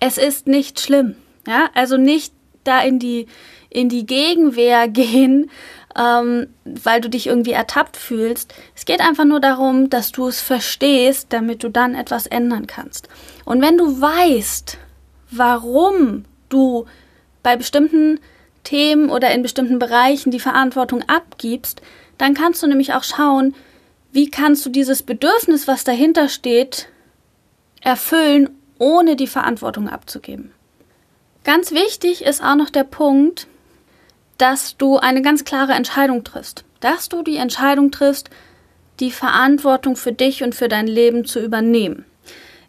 Es 0.00 0.18
ist 0.18 0.46
nicht 0.46 0.78
schlimm. 0.78 1.16
Ja, 1.48 1.68
also 1.74 1.96
nicht 1.96 2.32
da 2.62 2.80
in 2.80 3.00
die, 3.00 3.26
in 3.70 3.88
die 3.88 4.06
Gegenwehr 4.06 4.86
gehen, 4.88 5.50
ähm, 5.96 6.48
weil 6.64 7.00
du 7.00 7.08
dich 7.08 7.26
irgendwie 7.26 7.52
ertappt 7.52 7.96
fühlst. 7.96 8.54
Es 8.74 8.84
geht 8.84 9.00
einfach 9.00 9.24
nur 9.24 9.40
darum, 9.40 9.88
dass 9.88 10.12
du 10.12 10.28
es 10.28 10.40
verstehst, 10.40 11.28
damit 11.30 11.62
du 11.62 11.70
dann 11.70 11.94
etwas 11.94 12.26
ändern 12.26 12.66
kannst. 12.66 13.08
Und 13.44 13.62
wenn 13.62 13.78
du 13.78 14.00
weißt, 14.00 14.78
warum 15.30 16.24
du 16.48 16.86
bei 17.42 17.56
bestimmten 17.56 18.20
Themen 18.64 19.10
oder 19.10 19.30
in 19.30 19.42
bestimmten 19.42 19.78
Bereichen 19.78 20.30
die 20.30 20.40
Verantwortung 20.40 21.02
abgibst, 21.08 21.80
dann 22.18 22.34
kannst 22.34 22.62
du 22.62 22.66
nämlich 22.66 22.92
auch 22.92 23.04
schauen, 23.04 23.54
wie 24.12 24.30
kannst 24.30 24.64
du 24.66 24.70
dieses 24.70 25.02
Bedürfnis, 25.02 25.68
was 25.68 25.84
dahinter 25.84 26.28
steht, 26.28 26.88
erfüllen, 27.80 28.50
ohne 28.78 29.16
die 29.16 29.26
Verantwortung 29.26 29.88
abzugeben. 29.88 30.52
Ganz 31.44 31.72
wichtig 31.72 32.24
ist 32.24 32.42
auch 32.42 32.56
noch 32.56 32.70
der 32.70 32.84
Punkt, 32.84 33.46
dass 34.38 34.76
du 34.76 34.98
eine 34.98 35.22
ganz 35.22 35.44
klare 35.44 35.72
Entscheidung 35.72 36.24
triffst. 36.24 36.64
Dass 36.80 37.08
du 37.08 37.22
die 37.22 37.36
Entscheidung 37.36 37.90
triffst, 37.90 38.30
die 39.00 39.10
Verantwortung 39.10 39.96
für 39.96 40.12
dich 40.12 40.42
und 40.42 40.54
für 40.54 40.68
dein 40.68 40.86
Leben 40.86 41.24
zu 41.24 41.40
übernehmen. 41.40 42.04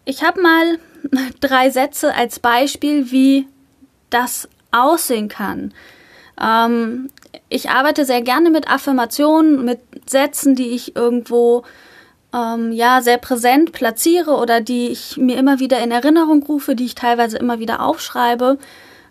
Ich 0.06 0.24
habe 0.24 0.42
mal 0.42 0.80
drei 1.40 1.70
Sätze 1.70 2.14
als 2.14 2.40
Beispiel, 2.40 3.12
wie 3.12 3.48
das 4.10 4.48
aussehen 4.72 5.28
kann. 5.28 5.74
Ähm, 6.42 7.10
ich 7.50 7.70
arbeite 7.70 8.06
sehr 8.06 8.22
gerne 8.22 8.50
mit 8.50 8.70
Affirmationen, 8.70 9.64
mit 9.64 9.80
Sätzen, 10.10 10.56
die 10.56 10.70
ich 10.70 10.96
irgendwo 10.96 11.64
ähm, 12.34 12.72
ja 12.72 13.02
sehr 13.02 13.18
präsent 13.18 13.72
platziere 13.72 14.32
oder 14.32 14.62
die 14.62 14.90
ich 14.90 15.18
mir 15.18 15.38
immer 15.38 15.60
wieder 15.60 15.80
in 15.80 15.92
Erinnerung 15.92 16.44
rufe, 16.44 16.76
die 16.76 16.86
ich 16.86 16.96
teilweise 16.96 17.38
immer 17.38 17.60
wieder 17.60 17.82
aufschreibe, 17.82 18.58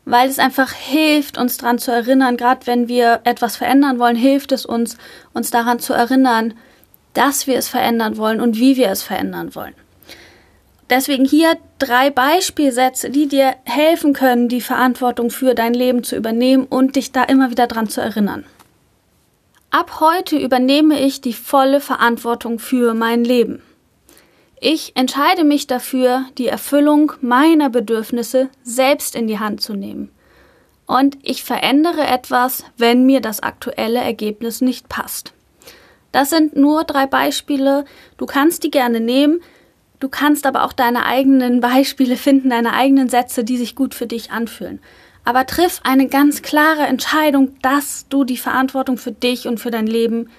weil 0.06 0.28
es 0.30 0.38
einfach 0.38 0.72
hilft, 0.72 1.36
uns 1.36 1.58
daran 1.58 1.78
zu 1.78 1.90
erinnern, 1.90 2.36
gerade 2.36 2.66
wenn 2.66 2.88
wir 2.88 3.20
etwas 3.24 3.56
verändern 3.56 3.98
wollen, 3.98 4.16
hilft 4.16 4.52
es 4.52 4.64
uns, 4.64 4.96
uns 5.34 5.50
daran 5.50 5.80
zu 5.80 5.92
erinnern, 5.92 6.54
dass 7.12 7.48
wir 7.48 7.58
es 7.58 7.68
verändern 7.68 8.16
wollen 8.16 8.40
und 8.40 8.56
wie 8.56 8.76
wir 8.76 8.88
es 8.88 9.02
verändern 9.02 9.54
wollen. 9.54 9.74
Deswegen 10.88 11.24
hier 11.24 11.56
drei 11.80 12.10
Beispielsätze, 12.10 13.10
die 13.10 13.26
dir 13.26 13.56
helfen 13.64 14.12
können, 14.12 14.48
die 14.48 14.60
Verantwortung 14.60 15.30
für 15.30 15.54
dein 15.54 15.74
Leben 15.74 16.04
zu 16.04 16.14
übernehmen 16.14 16.66
und 16.66 16.94
dich 16.94 17.10
da 17.10 17.24
immer 17.24 17.50
wieder 17.50 17.66
dran 17.66 17.88
zu 17.88 18.00
erinnern. 18.00 18.44
Ab 19.72 19.98
heute 19.98 20.38
übernehme 20.38 21.00
ich 21.00 21.20
die 21.20 21.32
volle 21.32 21.80
Verantwortung 21.80 22.60
für 22.60 22.94
mein 22.94 23.24
Leben. 23.24 23.60
Ich 24.58 24.96
entscheide 24.96 25.44
mich 25.44 25.66
dafür, 25.66 26.24
die 26.38 26.48
Erfüllung 26.48 27.12
meiner 27.20 27.68
Bedürfnisse 27.68 28.48
selbst 28.62 29.14
in 29.14 29.26
die 29.26 29.38
Hand 29.38 29.60
zu 29.60 29.74
nehmen. 29.74 30.10
Und 30.86 31.18
ich 31.22 31.42
verändere 31.42 32.06
etwas, 32.06 32.64
wenn 32.76 33.04
mir 33.04 33.20
das 33.20 33.40
aktuelle 33.40 34.00
Ergebnis 34.00 34.60
nicht 34.60 34.88
passt. 34.88 35.32
Das 36.12 36.30
sind 36.30 36.56
nur 36.56 36.84
drei 36.84 37.06
Beispiele. 37.06 37.84
Du 38.16 38.26
kannst 38.26 38.62
die 38.62 38.70
gerne 38.70 39.00
nehmen, 39.00 39.40
Du 39.98 40.08
kannst 40.08 40.46
aber 40.46 40.64
auch 40.64 40.72
deine 40.72 41.06
eigenen 41.06 41.60
Beispiele 41.60 42.16
finden, 42.16 42.50
deine 42.50 42.74
eigenen 42.74 43.08
Sätze, 43.08 43.44
die 43.44 43.56
sich 43.56 43.74
gut 43.74 43.94
für 43.94 44.06
dich 44.06 44.30
anfühlen. 44.30 44.80
Aber 45.24 45.46
triff 45.46 45.80
eine 45.82 46.06
ganz 46.06 46.42
klare 46.42 46.82
Entscheidung, 46.82 47.56
dass 47.60 48.06
du 48.08 48.24
die 48.24 48.36
Verantwortung 48.36 48.96
für 48.96 49.12
dich 49.12 49.48
und 49.48 49.58
für 49.58 49.70
dein 49.70 49.86
Leben 49.86 50.30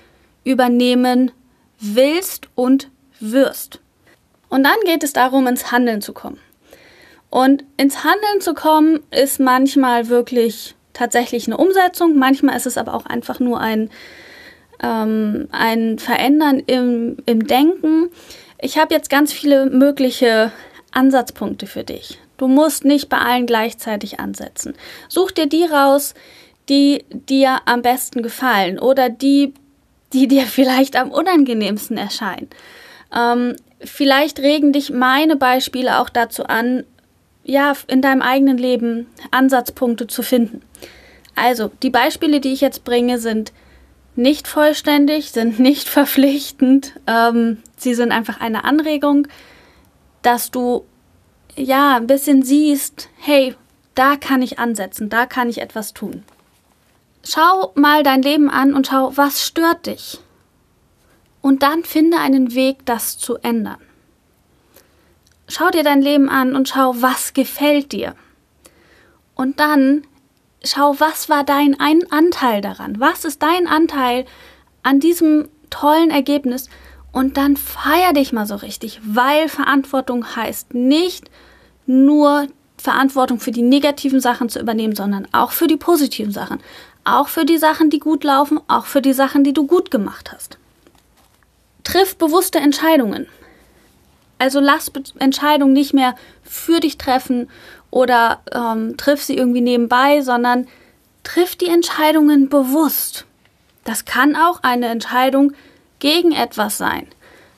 übernehmen 0.43 1.31
willst 1.79 2.47
und 2.55 2.89
wirst. 3.19 3.81
Und 4.49 4.63
dann 4.63 4.77
geht 4.85 5.03
es 5.03 5.13
darum, 5.13 5.47
ins 5.47 5.71
Handeln 5.71 6.01
zu 6.01 6.13
kommen. 6.13 6.39
Und 7.29 7.63
ins 7.75 8.03
Handeln 8.03 8.39
zu 8.39 8.53
kommen 8.53 9.01
ist 9.11 9.39
manchmal 9.39 10.07
wirklich 10.07 10.75
tatsächlich 10.93 11.47
eine 11.47 11.57
Umsetzung, 11.57 12.17
manchmal 12.17 12.57
ist 12.57 12.65
es 12.65 12.77
aber 12.77 12.93
auch 12.93 13.05
einfach 13.05 13.39
nur 13.39 13.59
ein, 13.59 13.89
ähm, 14.81 15.47
ein 15.51 15.99
Verändern 15.99 16.59
im, 16.65 17.17
im 17.25 17.45
Denken. 17.45 18.09
Ich 18.59 18.77
habe 18.77 18.93
jetzt 18.93 19.09
ganz 19.09 19.31
viele 19.31 19.67
mögliche 19.67 20.51
Ansatzpunkte 20.91 21.67
für 21.67 21.83
dich. 21.83 22.19
Du 22.37 22.47
musst 22.47 22.85
nicht 22.85 23.09
bei 23.09 23.17
allen 23.17 23.45
gleichzeitig 23.45 24.19
ansetzen. 24.19 24.73
Such 25.09 25.31
dir 25.31 25.47
die 25.47 25.65
raus, 25.65 26.13
die 26.69 27.05
dir 27.09 27.59
am 27.65 27.81
besten 27.81 28.21
gefallen 28.23 28.79
oder 28.79 29.09
die, 29.09 29.53
die 30.13 30.27
dir 30.27 30.43
vielleicht 30.47 30.95
am 30.95 31.11
unangenehmsten 31.11 31.97
erscheinen. 31.97 32.49
Ähm, 33.15 33.55
vielleicht 33.79 34.39
regen 34.39 34.73
dich 34.73 34.89
meine 34.91 35.35
Beispiele 35.35 35.99
auch 35.99 36.09
dazu 36.09 36.45
an, 36.45 36.83
ja, 37.43 37.73
in 37.87 38.01
deinem 38.01 38.21
eigenen 38.21 38.57
Leben 38.57 39.07
Ansatzpunkte 39.31 40.07
zu 40.07 40.21
finden. 40.21 40.61
Also, 41.35 41.71
die 41.83 41.89
Beispiele, 41.89 42.39
die 42.39 42.51
ich 42.51 42.61
jetzt 42.61 42.83
bringe, 42.83 43.19
sind 43.19 43.53
nicht 44.15 44.47
vollständig, 44.47 45.31
sind 45.31 45.59
nicht 45.59 45.87
verpflichtend. 45.89 46.93
Ähm, 47.05 47.59
sie 47.77 47.93
sind 47.93 48.11
einfach 48.11 48.41
eine 48.41 48.63
Anregung, 48.63 49.27
dass 50.21 50.51
du 50.51 50.83
ja 51.55 51.95
ein 51.95 52.07
bisschen 52.07 52.43
siehst, 52.43 53.09
hey, 53.17 53.55
da 53.95 54.15
kann 54.15 54.41
ich 54.41 54.59
ansetzen, 54.59 55.09
da 55.09 55.25
kann 55.25 55.49
ich 55.49 55.59
etwas 55.59 55.93
tun. 55.93 56.23
Schau 57.23 57.71
mal 57.75 58.03
dein 58.03 58.21
Leben 58.21 58.49
an 58.49 58.73
und 58.73 58.87
schau, 58.87 59.11
was 59.15 59.45
stört 59.45 59.85
dich. 59.85 60.19
Und 61.47 61.63
dann 61.63 61.85
finde 61.85 62.17
einen 62.17 62.55
Weg, 62.55 62.85
das 62.85 63.17
zu 63.17 63.37
ändern. 63.37 63.77
Schau 65.47 65.69
dir 65.69 65.81
dein 65.81 66.01
Leben 66.01 66.27
an 66.27 66.57
und 66.57 66.67
schau, 66.67 66.95
was 66.97 67.33
gefällt 67.33 67.93
dir. 67.93 68.15
Und 69.33 69.61
dann 69.61 70.01
schau, 70.61 70.99
was 70.99 71.29
war 71.29 71.45
dein 71.45 71.79
ein 71.79 72.01
Anteil 72.11 72.59
daran? 72.59 72.99
Was 72.99 73.23
ist 73.23 73.41
dein 73.41 73.65
Anteil 73.65 74.25
an 74.83 74.99
diesem 74.99 75.47
tollen 75.69 76.09
Ergebnis? 76.09 76.69
Und 77.13 77.37
dann 77.37 77.55
feier 77.55 78.11
dich 78.11 78.33
mal 78.33 78.45
so 78.45 78.55
richtig, 78.55 78.99
weil 79.05 79.47
Verantwortung 79.47 80.35
heißt 80.35 80.73
nicht 80.73 81.31
nur 81.85 82.47
Verantwortung 82.75 83.39
für 83.39 83.51
die 83.51 83.61
negativen 83.61 84.19
Sachen 84.19 84.49
zu 84.49 84.59
übernehmen, 84.59 84.97
sondern 84.97 85.29
auch 85.31 85.51
für 85.51 85.67
die 85.67 85.77
positiven 85.77 86.33
Sachen. 86.33 86.59
Auch 87.05 87.29
für 87.29 87.45
die 87.45 87.57
Sachen, 87.57 87.89
die 87.89 87.99
gut 87.99 88.25
laufen, 88.25 88.59
auch 88.67 88.85
für 88.85 89.01
die 89.01 89.13
Sachen, 89.13 89.45
die 89.45 89.53
du 89.53 89.65
gut 89.65 89.91
gemacht 89.91 90.33
hast. 90.33 90.57
Triff 91.87 92.17
bewusste 92.17 92.59
Entscheidungen. 92.59 93.27
Also 94.39 94.59
lass 94.59 94.91
Entscheidungen 95.19 95.71
nicht 95.71 95.93
mehr 95.93 96.15
für 96.43 96.81
dich 96.81 96.97
treffen 96.97 97.49
oder 97.91 98.41
ähm, 98.51 98.97
triff 98.97 99.23
sie 99.23 99.37
irgendwie 99.37 99.61
nebenbei, 99.61 100.19
sondern 100.19 100.67
triff 101.23 101.55
die 101.55 101.69
Entscheidungen 101.69 102.49
bewusst. 102.49 103.25
Das 103.85 104.03
kann 104.03 104.35
auch 104.35 104.63
eine 104.63 104.87
Entscheidung 104.87 105.53
gegen 105.99 106.33
etwas 106.33 106.77
sein, 106.77 107.07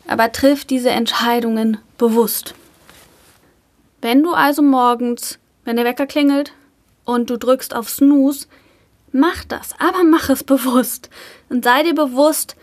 aber 0.08 0.32
triff 0.32 0.64
diese 0.64 0.92
Entscheidungen 0.92 1.80
bewusst. 1.98 2.54
Wenn 4.00 4.22
du 4.22 4.34
also 4.34 4.62
morgens, 4.62 5.40
wenn 5.66 5.76
der 5.76 5.86
Wecker 5.86 6.06
klingelt 6.06 6.54
und 7.04 7.32
du 7.32 7.38
drückst 7.40 7.76
auf 7.76 7.90
Snooze, 7.90 8.46
mach 9.12 9.44
das, 9.46 9.74
aber 9.80 10.04
mach 10.04 10.30
es 10.30 10.44
bewusst 10.54 11.10
und 11.50 11.64
sei 11.64 11.82
dir 11.82 11.96
bewusst, 11.96 12.56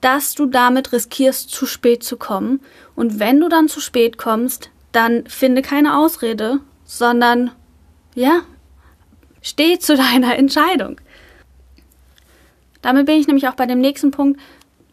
dass 0.00 0.34
du 0.34 0.46
damit 0.46 0.92
riskierst, 0.92 1.50
zu 1.50 1.66
spät 1.66 2.02
zu 2.02 2.16
kommen. 2.16 2.60
Und 2.94 3.18
wenn 3.18 3.40
du 3.40 3.48
dann 3.48 3.68
zu 3.68 3.80
spät 3.80 4.18
kommst, 4.18 4.70
dann 4.92 5.26
finde 5.26 5.62
keine 5.62 5.98
Ausrede, 5.98 6.60
sondern 6.84 7.50
ja, 8.14 8.42
steh 9.42 9.78
zu 9.78 9.96
deiner 10.12 10.36
Entscheidung. 10.36 11.00
Damit 12.82 13.06
bin 13.06 13.16
ich 13.16 13.26
nämlich 13.26 13.46
auch 13.48 13.54
bei 13.54 13.66
dem 13.66 13.80
nächsten 13.80 14.10
Punkt. 14.10 14.40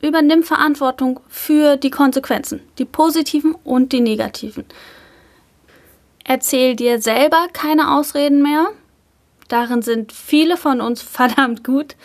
Übernimm 0.02 0.44
Verantwortung 0.44 1.22
für 1.28 1.76
die 1.76 1.90
Konsequenzen, 1.90 2.62
die 2.78 2.86
positiven 2.86 3.56
und 3.64 3.94
die 3.94 4.02
negativen. 4.02 4.66
Erzähl 6.24 6.76
dir 6.76 7.02
selber 7.02 7.48
keine 7.54 7.96
Ausreden 7.96 8.43
mehr. 8.43 8.67
Darin 9.48 9.82
sind 9.82 10.12
viele 10.12 10.58
von 10.58 10.82
uns 10.82 11.02
verdammt 11.17 11.63
gut. 11.63 11.96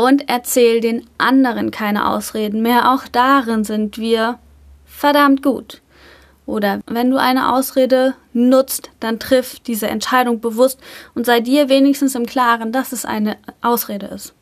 Und 0.00 0.28
erzähl 0.28 0.80
den 0.80 1.04
anderen 1.18 1.72
keine 1.72 2.08
Ausreden 2.08 2.62
mehr. 2.62 2.92
Auch 2.92 3.08
darin 3.08 3.64
sind 3.64 3.98
wir 3.98 4.38
verdammt 4.86 5.42
gut. 5.42 5.82
Oder 6.46 6.80
wenn 6.86 7.10
du 7.10 7.16
eine 7.16 7.52
Ausrede 7.52 8.14
nutzt, 8.32 8.90
dann 9.00 9.18
triff 9.18 9.58
diese 9.58 9.88
Entscheidung 9.88 10.40
bewusst 10.40 10.78
und 11.16 11.26
sei 11.26 11.40
dir 11.40 11.68
wenigstens 11.68 12.14
im 12.14 12.26
Klaren, 12.26 12.70
dass 12.70 12.92
es 12.92 13.04
eine 13.04 13.38
Ausrede 13.60 14.06
ist. 14.06 14.34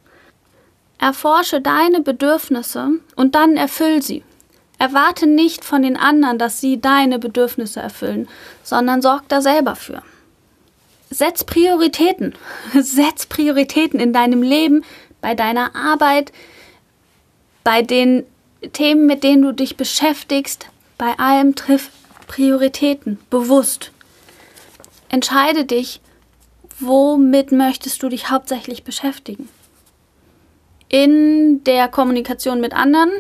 Erforsche 0.98 1.62
deine 1.62 2.02
Bedürfnisse 2.02 2.90
und 3.16 3.34
dann 3.34 3.56
erfüll 3.56 4.02
sie. 4.02 4.24
Erwarte 4.78 5.26
nicht 5.26 5.64
von 5.64 5.80
den 5.80 5.96
anderen, 5.96 6.38
dass 6.38 6.60
sie 6.60 6.82
deine 6.82 7.18
Bedürfnisse 7.18 7.80
erfüllen, 7.80 8.28
sondern 8.62 9.00
sorg 9.00 9.26
da 9.28 9.40
selber 9.40 9.74
für. 9.74 10.02
Setz 11.10 11.44
Prioritäten. 11.44 12.34
Setz 12.74 13.26
Prioritäten 13.26 14.00
in 14.00 14.12
deinem 14.12 14.42
Leben, 14.42 14.84
bei 15.26 15.34
deiner 15.34 15.74
Arbeit, 15.74 16.30
bei 17.64 17.82
den 17.82 18.24
Themen, 18.72 19.06
mit 19.06 19.24
denen 19.24 19.42
du 19.42 19.50
dich 19.50 19.76
beschäftigst, 19.76 20.68
bei 20.98 21.18
allem 21.18 21.56
triff 21.56 21.90
Prioritäten 22.28 23.18
bewusst. 23.28 23.90
Entscheide 25.08 25.64
dich, 25.64 26.00
womit 26.78 27.50
möchtest 27.50 28.04
du 28.04 28.08
dich 28.08 28.30
hauptsächlich 28.30 28.84
beschäftigen. 28.84 29.48
In 30.88 31.64
der 31.64 31.88
Kommunikation 31.88 32.60
mit 32.60 32.72
anderen 32.72 33.10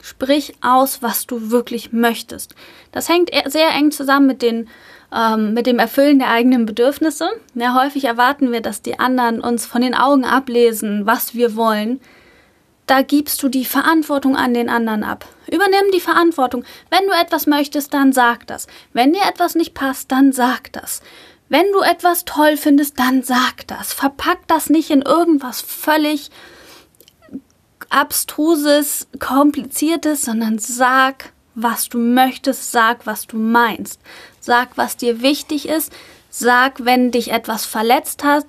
sprich 0.00 0.54
aus, 0.62 1.02
was 1.02 1.26
du 1.26 1.50
wirklich 1.50 1.92
möchtest. 1.92 2.54
Das 2.90 3.10
hängt 3.10 3.30
e-, 3.34 3.50
sehr 3.50 3.68
eng 3.72 3.90
zusammen 3.90 4.28
mit 4.28 4.40
den 4.40 4.66
ähm, 5.14 5.54
mit 5.54 5.66
dem 5.66 5.78
Erfüllen 5.78 6.18
der 6.18 6.30
eigenen 6.30 6.66
Bedürfnisse. 6.66 7.30
Ja, 7.54 7.74
häufig 7.74 8.04
erwarten 8.04 8.52
wir, 8.52 8.60
dass 8.60 8.82
die 8.82 8.98
anderen 8.98 9.40
uns 9.40 9.66
von 9.66 9.82
den 9.82 9.94
Augen 9.94 10.24
ablesen, 10.24 11.06
was 11.06 11.34
wir 11.34 11.56
wollen 11.56 12.00
da 12.86 13.02
gibst 13.02 13.42
du 13.42 13.48
die 13.48 13.64
Verantwortung 13.64 14.36
an 14.36 14.54
den 14.54 14.68
anderen 14.68 15.04
ab. 15.04 15.26
Übernimm 15.50 15.90
die 15.94 16.00
Verantwortung. 16.00 16.64
Wenn 16.90 17.06
du 17.06 17.14
etwas 17.14 17.46
möchtest, 17.46 17.94
dann 17.94 18.12
sag 18.12 18.46
das. 18.46 18.66
Wenn 18.92 19.12
dir 19.12 19.22
etwas 19.22 19.54
nicht 19.54 19.74
passt, 19.74 20.10
dann 20.12 20.32
sag 20.32 20.72
das. 20.72 21.00
Wenn 21.48 21.70
du 21.72 21.80
etwas 21.80 22.24
toll 22.24 22.56
findest, 22.56 22.98
dann 22.98 23.22
sag 23.22 23.66
das. 23.66 23.92
Verpack 23.92 24.46
das 24.46 24.68
nicht 24.68 24.90
in 24.90 25.02
irgendwas 25.02 25.60
völlig 25.60 26.30
abstruses, 27.88 29.06
kompliziertes, 29.18 30.22
sondern 30.22 30.58
sag, 30.58 31.32
was 31.54 31.88
du 31.88 31.98
möchtest, 31.98 32.72
sag, 32.72 33.06
was 33.06 33.26
du 33.26 33.36
meinst. 33.36 34.00
Sag, 34.42 34.76
was 34.76 34.96
dir 34.96 35.22
wichtig 35.22 35.68
ist. 35.68 35.92
Sag, 36.28 36.84
wenn 36.84 37.12
dich 37.12 37.30
etwas 37.30 37.64
verletzt 37.64 38.24
hat. 38.24 38.44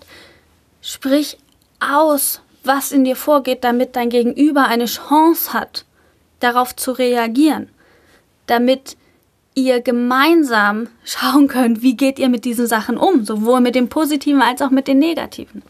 Sprich 0.82 1.38
aus, 1.80 2.42
was 2.64 2.92
in 2.92 3.06
dir 3.06 3.16
vorgeht, 3.16 3.64
damit 3.64 3.96
dein 3.96 4.10
Gegenüber 4.10 4.66
eine 4.66 4.86
Chance 4.86 5.54
hat, 5.54 5.86
darauf 6.40 6.76
zu 6.76 6.94
reagieren, 6.94 7.70
damit 8.48 8.98
ihr 9.54 9.82
gemeinsam 9.82 10.88
schauen 11.04 11.48
könnt, 11.48 11.84
wie 11.84 11.96
geht 11.96 12.18
ihr 12.18 12.30
mit 12.30 12.44
diesen 12.44 12.66
Sachen 12.66 12.98
um, 12.98 13.24
sowohl 13.24 13.62
mit 13.62 13.76
dem 13.76 13.88
Positiven 13.88 14.42
als 14.42 14.64
auch 14.64 14.72
mit 14.72 14.88
den 14.88 14.98
Negativen. 14.98 15.62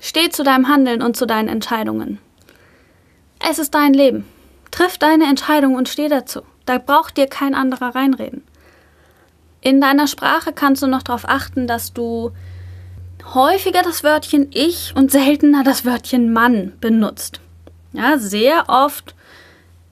Steh 0.00 0.30
zu 0.30 0.42
deinem 0.42 0.66
Handeln 0.66 1.02
und 1.02 1.16
zu 1.16 1.24
deinen 1.24 1.48
Entscheidungen. 1.48 2.18
Es 3.48 3.60
ist 3.60 3.74
dein 3.76 3.94
Leben. 3.94 4.24
Triff 4.72 4.98
deine 4.98 5.24
Entscheidung 5.24 5.76
und 5.76 5.88
steh 5.88 6.08
dazu. 6.08 6.42
Da 6.66 6.78
braucht 6.78 7.16
dir 7.16 7.26
kein 7.26 7.54
anderer 7.54 7.94
reinreden. 7.94 8.42
In 9.60 9.80
deiner 9.80 10.06
Sprache 10.06 10.52
kannst 10.52 10.82
du 10.82 10.86
noch 10.86 11.02
darauf 11.02 11.28
achten, 11.28 11.66
dass 11.66 11.92
du 11.92 12.32
häufiger 13.34 13.82
das 13.82 14.02
Wörtchen 14.02 14.48
ich 14.52 14.94
und 14.96 15.10
seltener 15.10 15.62
das 15.64 15.84
Wörtchen 15.84 16.32
Mann 16.32 16.72
benutzt. 16.80 17.40
Ja, 17.92 18.18
sehr 18.18 18.68
oft 18.68 19.14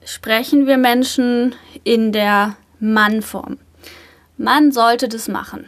sprechen 0.03 0.65
wir 0.65 0.77
Menschen 0.77 1.55
in 1.83 2.11
der 2.11 2.55
Mannform. 2.79 3.57
Man 4.37 4.71
sollte 4.71 5.07
das 5.07 5.27
machen. 5.27 5.65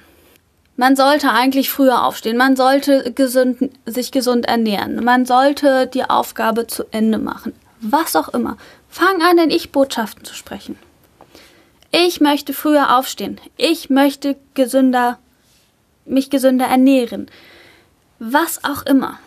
Man 0.78 0.96
sollte 0.96 1.32
eigentlich 1.32 1.70
früher 1.70 2.04
aufstehen. 2.06 2.38
Man 2.38 2.56
sollte 2.56 3.12
gesund, 3.14 3.70
sich 3.86 4.12
gesund 4.12 4.48
ernähren. 4.48 5.04
Man 5.04 5.26
sollte 5.26 5.86
die 5.86 6.10
Aufgabe 6.10 6.66
zu 6.66 6.86
Ende 6.92 7.20
machen. 7.20 7.54
Was 7.82 8.16
auch 8.16 8.30
immer. 8.30 8.58
Fang 8.90 9.22
an, 9.22 9.38
in 9.38 9.50
Ich-Botschaften 9.52 10.24
zu 10.24 10.34
sprechen. 10.34 10.78
Ich 11.91 12.21
möchte 12.21 12.54
früher 12.54 12.97
aufstehen. 12.97 13.39
Ich 13.58 13.89
möchte 13.89 14.38
gesünder, 14.54 15.19
mich 16.06 16.30
gesünder 16.30 16.65
ernähren 16.65 17.30
was 18.21 18.63
auch 18.63 18.86
immer. 18.86 19.17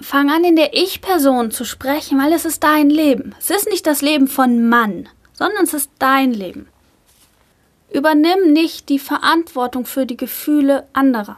Fang 0.00 0.30
an, 0.30 0.44
in 0.44 0.56
der 0.56 0.74
Ich-Person 0.74 1.50
zu 1.50 1.64
sprechen, 1.64 2.18
weil 2.18 2.32
es 2.32 2.46
ist 2.46 2.64
dein 2.64 2.88
Leben. 2.88 3.34
Es 3.38 3.50
ist 3.50 3.68
nicht 3.68 3.86
das 3.86 4.00
Leben 4.00 4.28
von 4.28 4.68
Mann, 4.68 5.08
sondern 5.34 5.64
es 5.64 5.74
ist 5.74 5.90
dein 5.98 6.32
Leben. 6.32 6.66
Übernimm 7.92 8.54
nicht 8.54 8.88
die 8.88 8.98
Verantwortung 8.98 9.84
für 9.84 10.06
die 10.06 10.16
Gefühle 10.16 10.88
anderer. 10.94 11.36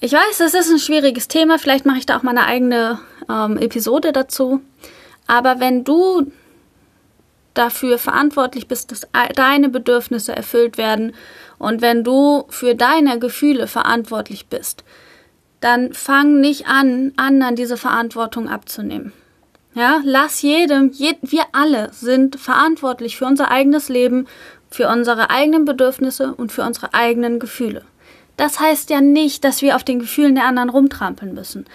Ich 0.00 0.12
weiß, 0.12 0.38
das 0.38 0.54
ist 0.54 0.68
ein 0.68 0.80
schwieriges 0.80 1.28
Thema, 1.28 1.58
vielleicht 1.58 1.86
mache 1.86 1.98
ich 1.98 2.06
da 2.06 2.18
auch 2.18 2.24
mal 2.24 2.36
eine 2.36 2.46
eigene 2.46 2.98
ähm, 3.28 3.56
Episode 3.56 4.12
dazu. 4.12 4.60
Aber 5.28 5.60
wenn 5.60 5.84
du 5.84 6.32
dafür 7.54 7.98
verantwortlich 7.98 8.68
bist, 8.68 8.92
dass 8.92 9.06
deine 9.34 9.68
Bedürfnisse 9.68 10.34
erfüllt 10.34 10.78
werden 10.78 11.14
und 11.58 11.82
wenn 11.82 12.04
du 12.04 12.44
für 12.48 12.74
deine 12.74 13.18
Gefühle 13.18 13.66
verantwortlich 13.66 14.46
bist, 14.46 14.84
dann 15.60 15.92
fang 15.92 16.40
nicht 16.40 16.66
an, 16.66 17.12
anderen 17.16 17.56
diese 17.56 17.76
Verantwortung 17.76 18.48
abzunehmen. 18.48 19.12
Ja, 19.74 20.00
lass 20.04 20.42
jedem, 20.42 20.90
je, 20.90 21.14
wir 21.22 21.44
alle 21.52 21.90
sind 21.92 22.40
verantwortlich 22.40 23.16
für 23.16 23.26
unser 23.26 23.50
eigenes 23.50 23.88
Leben, 23.88 24.26
für 24.70 24.88
unsere 24.88 25.30
eigenen 25.30 25.64
Bedürfnisse 25.64 26.34
und 26.34 26.50
für 26.50 26.62
unsere 26.62 26.94
eigenen 26.94 27.38
Gefühle. 27.38 27.82
Das 28.36 28.58
heißt 28.58 28.90
ja 28.90 29.00
nicht, 29.00 29.44
dass 29.44 29.62
wir 29.62 29.76
auf 29.76 29.84
den 29.84 29.98
Gefühlen 29.98 30.34
der 30.34 30.46
anderen 30.46 30.70
rumtrampeln 30.70 31.34
müssen. 31.34 31.66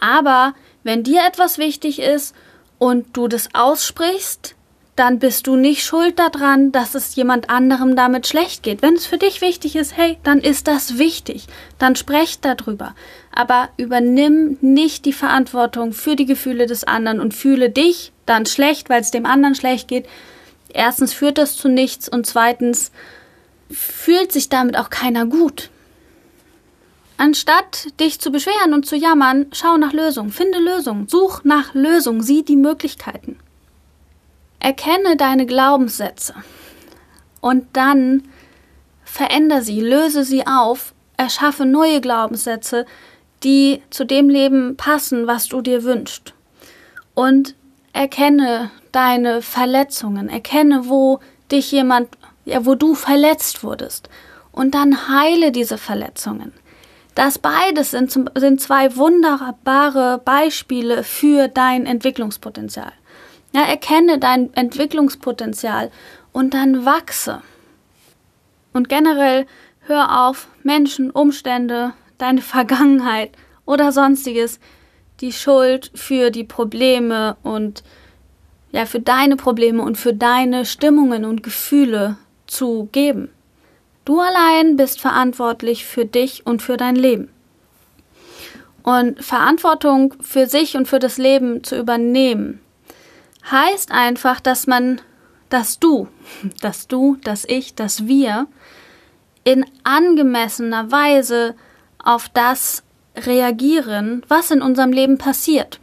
Aber 0.00 0.54
wenn 0.82 1.02
dir 1.04 1.20
etwas 1.26 1.58
wichtig 1.58 2.00
ist 2.00 2.34
und 2.78 3.16
du 3.16 3.28
das 3.28 3.54
aussprichst, 3.54 4.54
dann 4.98 5.20
bist 5.20 5.46
du 5.46 5.54
nicht 5.54 5.84
schuld 5.84 6.18
daran, 6.18 6.72
dass 6.72 6.94
es 6.94 7.14
jemand 7.14 7.50
anderem 7.50 7.94
damit 7.94 8.26
schlecht 8.26 8.64
geht. 8.64 8.82
Wenn 8.82 8.94
es 8.94 9.06
für 9.06 9.18
dich 9.18 9.40
wichtig 9.40 9.76
ist, 9.76 9.96
hey, 9.96 10.18
dann 10.24 10.40
ist 10.40 10.66
das 10.66 10.98
wichtig. 10.98 11.46
Dann 11.78 11.94
sprecht 11.94 12.44
darüber. 12.44 12.94
Aber 13.32 13.68
übernimm 13.76 14.58
nicht 14.60 15.04
die 15.04 15.12
Verantwortung 15.12 15.92
für 15.92 16.16
die 16.16 16.26
Gefühle 16.26 16.66
des 16.66 16.82
anderen 16.82 17.20
und 17.20 17.32
fühle 17.32 17.70
dich 17.70 18.12
dann 18.26 18.44
schlecht, 18.44 18.90
weil 18.90 19.00
es 19.00 19.12
dem 19.12 19.24
anderen 19.24 19.54
schlecht 19.54 19.86
geht. 19.86 20.06
Erstens 20.72 21.12
führt 21.12 21.38
das 21.38 21.56
zu 21.56 21.68
nichts 21.68 22.08
und 22.08 22.26
zweitens 22.26 22.90
fühlt 23.70 24.32
sich 24.32 24.48
damit 24.48 24.76
auch 24.76 24.90
keiner 24.90 25.26
gut. 25.26 25.70
Anstatt 27.18 27.88
dich 28.00 28.20
zu 28.20 28.32
beschweren 28.32 28.74
und 28.74 28.84
zu 28.84 28.96
jammern, 28.96 29.46
schau 29.52 29.76
nach 29.76 29.92
Lösungen, 29.92 30.30
finde 30.30 30.58
Lösungen, 30.58 31.08
such 31.08 31.44
nach 31.44 31.74
Lösungen, 31.74 32.22
sieh 32.22 32.44
die 32.44 32.56
Möglichkeiten. 32.56 33.38
Erkenne 34.60 35.16
deine 35.16 35.46
Glaubenssätze 35.46 36.34
und 37.40 37.66
dann 37.74 38.24
veränder 39.04 39.62
sie, 39.62 39.80
löse 39.80 40.24
sie 40.24 40.46
auf, 40.46 40.94
erschaffe 41.16 41.64
neue 41.64 42.00
Glaubenssätze, 42.00 42.86
die 43.44 43.82
zu 43.90 44.04
dem 44.04 44.28
Leben 44.28 44.76
passen, 44.76 45.26
was 45.26 45.48
du 45.48 45.60
dir 45.60 45.84
wünschst. 45.84 46.34
Und 47.14 47.54
erkenne 47.92 48.70
deine 48.92 49.42
Verletzungen, 49.42 50.28
erkenne, 50.28 50.88
wo 50.88 51.20
dich 51.50 51.72
jemand, 51.72 52.08
ja, 52.44 52.64
wo 52.66 52.74
du 52.74 52.94
verletzt 52.94 53.62
wurdest. 53.62 54.08
Und 54.52 54.74
dann 54.74 55.08
heile 55.08 55.52
diese 55.52 55.78
Verletzungen. 55.78 56.52
Das 57.14 57.38
beides 57.38 57.90
sind, 57.90 58.12
sind 58.36 58.60
zwei 58.60 58.94
wunderbare 58.96 60.20
Beispiele 60.24 61.02
für 61.02 61.48
dein 61.48 61.86
Entwicklungspotenzial. 61.86 62.92
Ja, 63.52 63.62
erkenne 63.62 64.18
dein 64.18 64.52
Entwicklungspotenzial 64.54 65.90
und 66.32 66.54
dann 66.54 66.84
wachse. 66.84 67.42
Und 68.72 68.88
generell 68.88 69.46
hör 69.80 70.26
auf, 70.26 70.48
Menschen, 70.62 71.10
Umstände, 71.10 71.94
deine 72.18 72.42
Vergangenheit 72.42 73.30
oder 73.64 73.92
sonstiges 73.92 74.60
die 75.20 75.32
Schuld 75.32 75.90
für 75.94 76.30
die 76.30 76.44
Probleme 76.44 77.36
und 77.42 77.82
ja, 78.70 78.84
für 78.86 79.00
deine 79.00 79.36
Probleme 79.36 79.82
und 79.82 79.96
für 79.96 80.12
deine 80.12 80.64
Stimmungen 80.66 81.24
und 81.24 81.42
Gefühle 81.42 82.18
zu 82.46 82.88
geben. 82.92 83.30
Du 84.04 84.20
allein 84.20 84.76
bist 84.76 85.00
verantwortlich 85.00 85.84
für 85.84 86.04
dich 86.04 86.46
und 86.46 86.62
für 86.62 86.76
dein 86.76 86.96
Leben. 86.96 87.30
Und 88.82 89.22
Verantwortung 89.22 90.14
für 90.20 90.46
sich 90.46 90.76
und 90.76 90.86
für 90.86 90.98
das 90.98 91.18
Leben 91.18 91.62
zu 91.64 91.78
übernehmen, 91.78 92.60
heißt 93.50 93.92
einfach, 93.92 94.40
dass 94.40 94.66
man, 94.66 95.00
dass 95.48 95.78
du, 95.78 96.08
dass 96.60 96.88
du, 96.88 97.16
dass 97.22 97.44
ich, 97.44 97.74
dass 97.74 98.06
wir 98.06 98.46
in 99.44 99.64
angemessener 99.84 100.90
Weise 100.90 101.54
auf 102.02 102.28
das 102.28 102.82
reagieren, 103.16 104.22
was 104.28 104.50
in 104.50 104.62
unserem 104.62 104.92
Leben 104.92 105.18
passiert. 105.18 105.80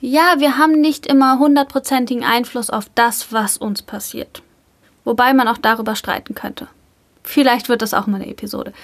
Ja, 0.00 0.34
wir 0.38 0.58
haben 0.58 0.80
nicht 0.80 1.06
immer 1.06 1.38
hundertprozentigen 1.38 2.24
Einfluss 2.24 2.68
auf 2.68 2.90
das, 2.94 3.32
was 3.32 3.56
uns 3.56 3.80
passiert. 3.80 4.42
Wobei 5.04 5.32
man 5.32 5.48
auch 5.48 5.58
darüber 5.58 5.96
streiten 5.96 6.34
könnte. 6.34 6.68
Vielleicht 7.22 7.70
wird 7.70 7.80
das 7.80 7.94
auch 7.94 8.06
mal 8.06 8.20
eine 8.20 8.30
Episode. 8.30 8.74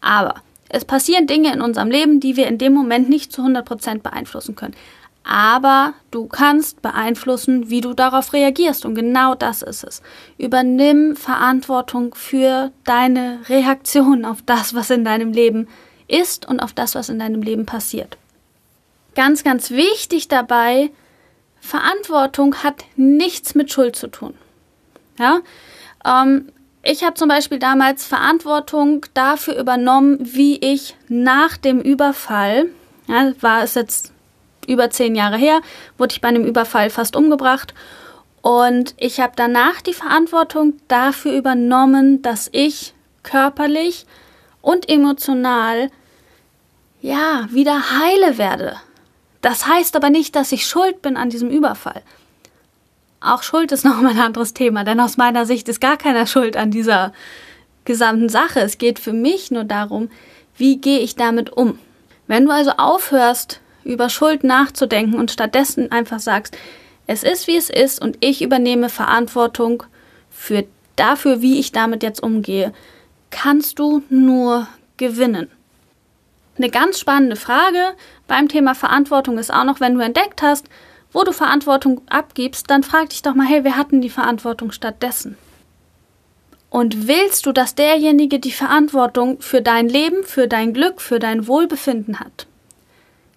Aber 0.00 0.36
es 0.70 0.86
passieren 0.86 1.26
Dinge 1.26 1.52
in 1.52 1.60
unserem 1.60 1.90
Leben, 1.90 2.20
die 2.20 2.36
wir 2.36 2.46
in 2.46 2.56
dem 2.56 2.72
Moment 2.72 3.10
nicht 3.10 3.30
zu 3.30 3.42
100% 3.42 4.00
beeinflussen 4.00 4.56
können 4.56 4.74
aber 5.30 5.94
du 6.10 6.26
kannst 6.26 6.82
beeinflussen, 6.82 7.70
wie 7.70 7.80
du 7.80 7.94
darauf 7.94 8.32
reagierst. 8.32 8.84
Und 8.84 8.96
genau 8.96 9.36
das 9.36 9.62
ist 9.62 9.84
es. 9.84 10.02
Übernimm 10.38 11.14
Verantwortung 11.14 12.16
für 12.16 12.72
deine 12.82 13.38
Reaktion 13.48 14.24
auf 14.24 14.42
das, 14.42 14.74
was 14.74 14.90
in 14.90 15.04
deinem 15.04 15.32
Leben 15.32 15.68
ist 16.08 16.48
und 16.48 16.58
auf 16.58 16.72
das, 16.72 16.96
was 16.96 17.08
in 17.08 17.20
deinem 17.20 17.42
Leben 17.42 17.64
passiert. 17.64 18.18
Ganz, 19.14 19.44
ganz 19.44 19.70
wichtig 19.70 20.26
dabei, 20.26 20.90
Verantwortung 21.60 22.56
hat 22.64 22.84
nichts 22.96 23.54
mit 23.54 23.70
Schuld 23.70 23.94
zu 23.94 24.08
tun. 24.08 24.34
Ja? 25.16 25.42
Ähm, 26.04 26.50
ich 26.82 27.04
habe 27.04 27.14
zum 27.14 27.28
Beispiel 27.28 27.60
damals 27.60 28.04
Verantwortung 28.04 29.06
dafür 29.14 29.56
übernommen, 29.56 30.18
wie 30.20 30.56
ich 30.56 30.96
nach 31.06 31.56
dem 31.56 31.80
Überfall, 31.80 32.66
ja, 33.06 33.32
war 33.40 33.62
es 33.62 33.76
jetzt 33.76 34.09
über 34.70 34.90
zehn 34.90 35.14
Jahre 35.14 35.36
her, 35.36 35.60
wurde 35.98 36.12
ich 36.12 36.20
bei 36.20 36.28
einem 36.28 36.44
Überfall 36.44 36.90
fast 36.90 37.16
umgebracht. 37.16 37.74
Und 38.42 38.94
ich 38.96 39.20
habe 39.20 39.32
danach 39.36 39.82
die 39.82 39.92
Verantwortung 39.92 40.74
dafür 40.88 41.32
übernommen, 41.32 42.22
dass 42.22 42.48
ich 42.52 42.94
körperlich 43.22 44.06
und 44.62 44.88
emotional 44.88 45.90
ja 47.02 47.48
wieder 47.50 48.00
heile 48.00 48.38
werde. 48.38 48.76
Das 49.42 49.66
heißt 49.66 49.96
aber 49.96 50.10
nicht, 50.10 50.36
dass 50.36 50.52
ich 50.52 50.66
schuld 50.66 51.02
bin 51.02 51.16
an 51.16 51.30
diesem 51.30 51.50
Überfall. 51.50 52.02
Auch 53.20 53.42
Schuld 53.42 53.72
ist 53.72 53.84
nochmal 53.84 54.12
ein 54.12 54.20
anderes 54.20 54.54
Thema, 54.54 54.84
denn 54.84 55.00
aus 55.00 55.16
meiner 55.16 55.46
Sicht 55.46 55.68
ist 55.68 55.80
gar 55.80 55.96
keiner 55.96 56.26
schuld 56.26 56.56
an 56.56 56.70
dieser 56.70 57.12
gesamten 57.84 58.28
Sache. 58.28 58.60
Es 58.60 58.78
geht 58.78 58.98
für 58.98 59.12
mich 59.12 59.50
nur 59.50 59.64
darum, 59.64 60.10
wie 60.56 60.78
gehe 60.78 61.00
ich 61.00 61.16
damit 61.16 61.50
um. 61.50 61.78
Wenn 62.26 62.44
du 62.44 62.52
also 62.52 62.72
aufhörst, 62.72 63.59
über 63.84 64.08
Schuld 64.08 64.44
nachzudenken 64.44 65.18
und 65.18 65.30
stattdessen 65.30 65.90
einfach 65.92 66.20
sagst, 66.20 66.56
es 67.06 67.22
ist 67.22 67.46
wie 67.46 67.56
es 67.56 67.70
ist 67.70 68.00
und 68.00 68.18
ich 68.20 68.42
übernehme 68.42 68.88
Verantwortung 68.88 69.82
für 70.30 70.64
dafür, 70.96 71.42
wie 71.42 71.58
ich 71.58 71.72
damit 71.72 72.02
jetzt 72.02 72.22
umgehe, 72.22 72.72
kannst 73.30 73.78
du 73.78 74.02
nur 74.10 74.68
gewinnen. 74.96 75.50
Eine 76.56 76.70
ganz 76.70 77.00
spannende 77.00 77.36
Frage 77.36 77.94
beim 78.28 78.48
Thema 78.48 78.74
Verantwortung 78.74 79.38
ist 79.38 79.52
auch 79.52 79.64
noch, 79.64 79.80
wenn 79.80 79.94
du 79.94 80.00
entdeckt 80.00 80.42
hast, 80.42 80.66
wo 81.12 81.24
du 81.24 81.32
Verantwortung 81.32 82.02
abgibst, 82.08 82.70
dann 82.70 82.82
frag 82.82 83.08
dich 83.08 83.22
doch 83.22 83.34
mal, 83.34 83.46
hey, 83.46 83.64
wer 83.64 83.76
hat 83.76 83.92
denn 83.92 84.02
die 84.02 84.10
Verantwortung 84.10 84.70
stattdessen? 84.70 85.36
Und 86.68 87.08
willst 87.08 87.46
du, 87.46 87.52
dass 87.52 87.74
derjenige 87.74 88.38
die 88.38 88.52
Verantwortung 88.52 89.40
für 89.40 89.60
dein 89.60 89.88
Leben, 89.88 90.22
für 90.22 90.46
dein 90.46 90.72
Glück, 90.72 91.00
für 91.00 91.18
dein 91.18 91.48
Wohlbefinden 91.48 92.20
hat? 92.20 92.46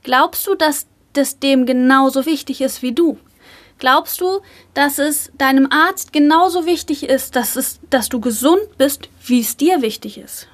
Glaubst 0.03 0.45
du, 0.47 0.55
dass 0.55 0.87
das 1.13 1.39
dem 1.39 1.65
genauso 1.65 2.25
wichtig 2.25 2.61
ist 2.61 2.81
wie 2.81 2.91
du? 2.91 3.17
Glaubst 3.79 4.21
du, 4.21 4.41
dass 4.73 4.99
es 4.99 5.31
deinem 5.37 5.67
Arzt 5.71 6.13
genauso 6.13 6.65
wichtig 6.65 7.03
ist, 7.09 7.35
dass, 7.35 7.55
es, 7.55 7.79
dass 7.89 8.09
du 8.09 8.19
gesund 8.19 8.77
bist, 8.77 9.09
wie 9.25 9.41
es 9.41 9.57
dir 9.57 9.81
wichtig 9.81 10.17
ist? 10.17 10.47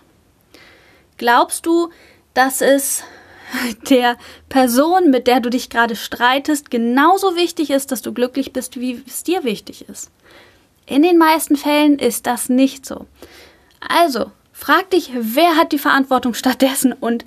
Glaubst 1.18 1.66
du, 1.66 1.90
dass 2.34 2.62
es 2.62 3.04
der 3.90 4.18
Person, 4.48 5.12
mit 5.12 5.28
der 5.28 5.42
du 5.42 5.50
dich 5.50 5.70
gerade 5.70 5.96
streitest, 5.96 6.72
genauso 6.72 7.36
wichtig 7.36 7.72
ist, 7.72 7.92
dass 7.92 8.02
du 8.02 8.14
glücklich 8.14 8.54
bist, 8.54 8.80
wie 8.80 9.04
es 9.06 9.24
dir 9.24 9.44
wichtig 9.44 9.88
ist? 9.90 10.12
In 10.86 11.04
den 11.04 11.18
meisten 11.18 11.56
Fällen 11.56 12.00
ist 12.00 12.26
das 12.26 12.50
nicht 12.50 12.86
so. 12.86 13.06
Also, 13.80 14.32
frag 14.52 14.90
dich, 14.90 15.12
wer 15.14 15.56
hat 15.56 15.72
die 15.72 15.78
Verantwortung 15.78 16.34
stattdessen 16.34 16.94
und 16.94 17.26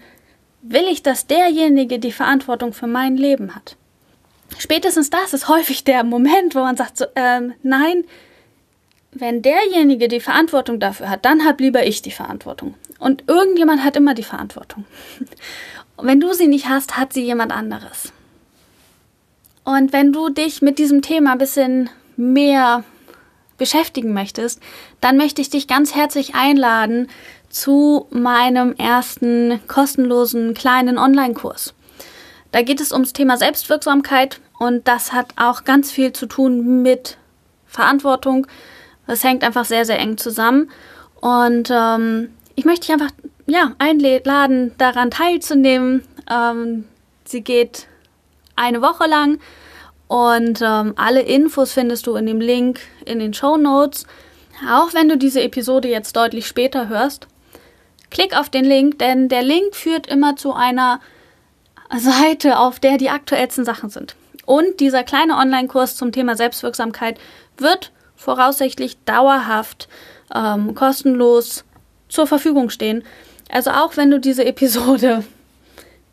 will 0.63 0.87
ich, 0.89 1.03
dass 1.03 1.27
derjenige 1.27 1.99
die 1.99 2.13
Verantwortung 2.13 2.73
für 2.73 2.87
mein 2.87 3.17
Leben 3.17 3.55
hat? 3.55 3.77
Spätestens 4.59 5.11
das 5.11 5.33
ist 5.33 5.49
häufig 5.49 5.85
der 5.85 6.05
Moment, 6.05 6.55
wo 6.55 6.61
man 6.61 6.77
sagt, 6.77 6.99
so, 6.99 7.07
ähm, 7.17 7.55
nein, 7.63 8.05
wenn 9.13 9.43
derjenige 9.43 10.09
die 10.09 10.21
Verantwortung 10.21 10.81
dafür 10.81 11.11
hat, 11.11 11.25
dann 11.25 11.45
hab 11.45 11.61
lieber 11.61 11.85
ich 11.85 12.03
die 12.03 12.11
Verantwortung. 12.11 12.75
Und 12.99 13.25
irgendjemand 13.29 13.85
hat 13.85 13.97
immer 13.97 14.15
die 14.15 14.23
Verantwortung. 14.23 14.85
Und 15.97 16.07
wenn 16.07 16.21
du 16.21 16.33
sie 16.33 16.49
nicht 16.49 16.69
hast, 16.69 16.97
hat 16.97 17.13
sie 17.13 17.23
jemand 17.23 17.53
anderes. 17.53 18.13
Und 19.65 19.93
wenn 19.93 20.13
du 20.13 20.31
dich 20.31 20.63
mit 20.63 20.79
diesem 20.79 21.03
Thema 21.03 21.33
ein 21.33 21.39
bisschen 21.39 21.91
mehr 22.17 22.85
beschäftigen 23.63 24.13
möchtest, 24.13 24.61
dann 25.01 25.17
möchte 25.17 25.41
ich 25.41 25.49
dich 25.49 25.69
ganz 25.69 25.95
herzlich 25.95 26.35
einladen 26.35 27.07
zu 27.49 28.09
meinem 28.11 28.75
ersten 28.75 29.61
kostenlosen 29.69 30.53
kleinen 30.53 30.99
Online-Kurs. 30.99 31.73
Da 32.51 32.63
geht 32.63 32.81
es 32.81 32.91
ums 32.91 33.13
Thema 33.13 33.37
Selbstwirksamkeit 33.37 34.41
und 34.59 34.89
das 34.89 35.13
hat 35.13 35.29
auch 35.37 35.63
ganz 35.63 35.93
viel 35.93 36.13
zu 36.13 36.27
tun 36.27 36.83
mit 36.83 37.19
Verantwortung. 37.69 38.49
Das 39.07 39.23
hängt 39.23 39.45
einfach 39.45 39.65
sehr, 39.65 39.85
sehr 39.85 40.01
eng 40.01 40.17
zusammen. 40.17 40.69
Und 41.21 41.71
ähm, 41.71 42.31
ich 42.57 42.65
möchte 42.65 42.87
dich 42.87 42.93
einfach 42.93 43.13
ja, 43.47 43.75
einladen, 43.79 44.73
daran 44.77 45.13
teilzunehmen. 45.13 46.03
Ähm, 46.29 46.85
sie 47.25 47.43
geht 47.43 47.87
eine 48.57 48.83
Woche 48.83 49.07
lang 49.07 49.39
und 50.13 50.61
ähm, 50.61 50.93
alle 50.97 51.23
Infos 51.23 51.73
findest 51.73 52.07
du 52.07 52.17
in 52.17 52.27
dem 52.27 52.39
Link 52.39 52.81
in 53.07 53.19
den 53.19 53.33
Show 53.33 53.57
Notes. 53.57 54.05
Auch 54.71 54.93
wenn 54.93 55.09
du 55.09 55.17
diese 55.17 55.41
Episode 55.41 55.89
jetzt 55.89 56.15
deutlich 56.17 56.47
später 56.47 56.91
hörst, 56.91 57.29
klick 58.11 58.39
auf 58.39 58.51
den 58.51 58.67
Link, 58.67 58.99
denn 58.99 59.31
der 59.31 59.41
Link 59.41 59.75
führt 59.75 60.07
immer 60.07 60.37
zu 60.37 60.53
einer 60.53 61.01
Seite, 61.97 62.59
auf 62.59 62.79
der 62.79 62.99
die 62.99 63.09
aktuellsten 63.09 63.65
Sachen 63.65 63.89
sind. 63.89 64.15
Und 64.45 64.81
dieser 64.81 65.03
kleine 65.03 65.39
Online-Kurs 65.39 65.97
zum 65.97 66.13
Thema 66.13 66.37
Selbstwirksamkeit 66.37 67.19
wird 67.57 67.91
voraussichtlich 68.15 68.99
dauerhaft 69.07 69.89
ähm, 70.35 70.75
kostenlos 70.75 71.65
zur 72.11 72.27
Verfügung 72.27 72.69
stehen. 72.69 73.03
Also 73.51 73.71
auch 73.71 73.97
wenn 73.97 74.11
du 74.11 74.21
diese 74.21 74.45
Episode 74.45 75.25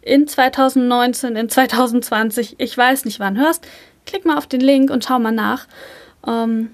in 0.02 0.28
2019, 0.28 1.36
in 1.36 1.50
2020, 1.50 2.56
ich 2.58 2.78
weiß 2.78 3.06
nicht 3.06 3.20
wann 3.20 3.38
hörst, 3.38 3.68
klick 4.06 4.26
mal 4.26 4.38
auf 4.38 4.48
den 4.48 4.62
Link 4.62 4.90
und 4.90 5.04
schau 5.04 5.20
mal 5.20 5.32
nach, 5.32 5.68
ähm, 6.28 6.72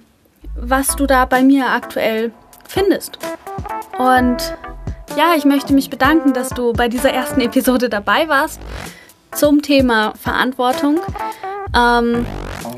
was 0.56 0.96
du 0.96 1.06
da 1.06 1.26
bei 1.26 1.44
mir 1.44 1.70
aktuell 1.70 2.32
findest. 2.68 3.20
Und 3.98 4.38
ja, 5.18 5.34
ich 5.38 5.46
möchte 5.46 5.74
mich 5.74 5.90
bedanken, 5.90 6.34
dass 6.34 6.50
du 6.50 6.74
bei 6.74 6.88
dieser 6.88 7.12
ersten 7.12 7.42
Episode 7.42 7.90
dabei 7.90 8.28
warst 8.28 8.60
zum 9.34 9.62
Thema 9.62 10.14
Verantwortung. 10.22 11.00
Ähm, 11.76 12.26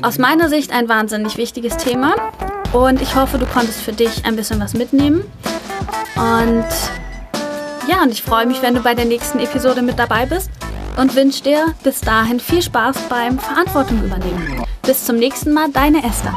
aus 0.02 0.18
meiner 0.18 0.48
Sicht 0.48 0.72
ein 0.72 0.88
wahnsinnig 0.88 1.36
wichtiges 1.36 1.76
Thema 1.76 2.14
und 2.72 3.00
ich 3.00 3.14
hoffe, 3.16 3.38
du 3.38 3.46
konntest 3.46 3.80
für 3.80 3.92
dich 3.92 4.24
ein 4.24 4.36
bisschen 4.36 4.60
was 4.60 4.74
mitnehmen. 4.74 5.24
Und 6.16 6.64
ja, 7.88 8.02
und 8.02 8.10
ich 8.10 8.22
freue 8.22 8.46
mich, 8.46 8.62
wenn 8.62 8.74
du 8.74 8.80
bei 8.80 8.94
der 8.94 9.06
nächsten 9.06 9.38
Episode 9.40 9.82
mit 9.82 9.98
dabei 9.98 10.26
bist 10.26 10.50
und 10.96 11.16
wünsche 11.16 11.42
dir 11.42 11.74
bis 11.82 12.00
dahin 12.00 12.38
viel 12.38 12.62
Spaß 12.62 12.96
beim 13.08 13.38
Verantwortung 13.38 14.04
übernehmen. 14.04 14.64
Bis 14.82 15.04
zum 15.04 15.16
nächsten 15.16 15.52
Mal, 15.52 15.70
deine 15.72 16.04
Esther. 16.04 16.34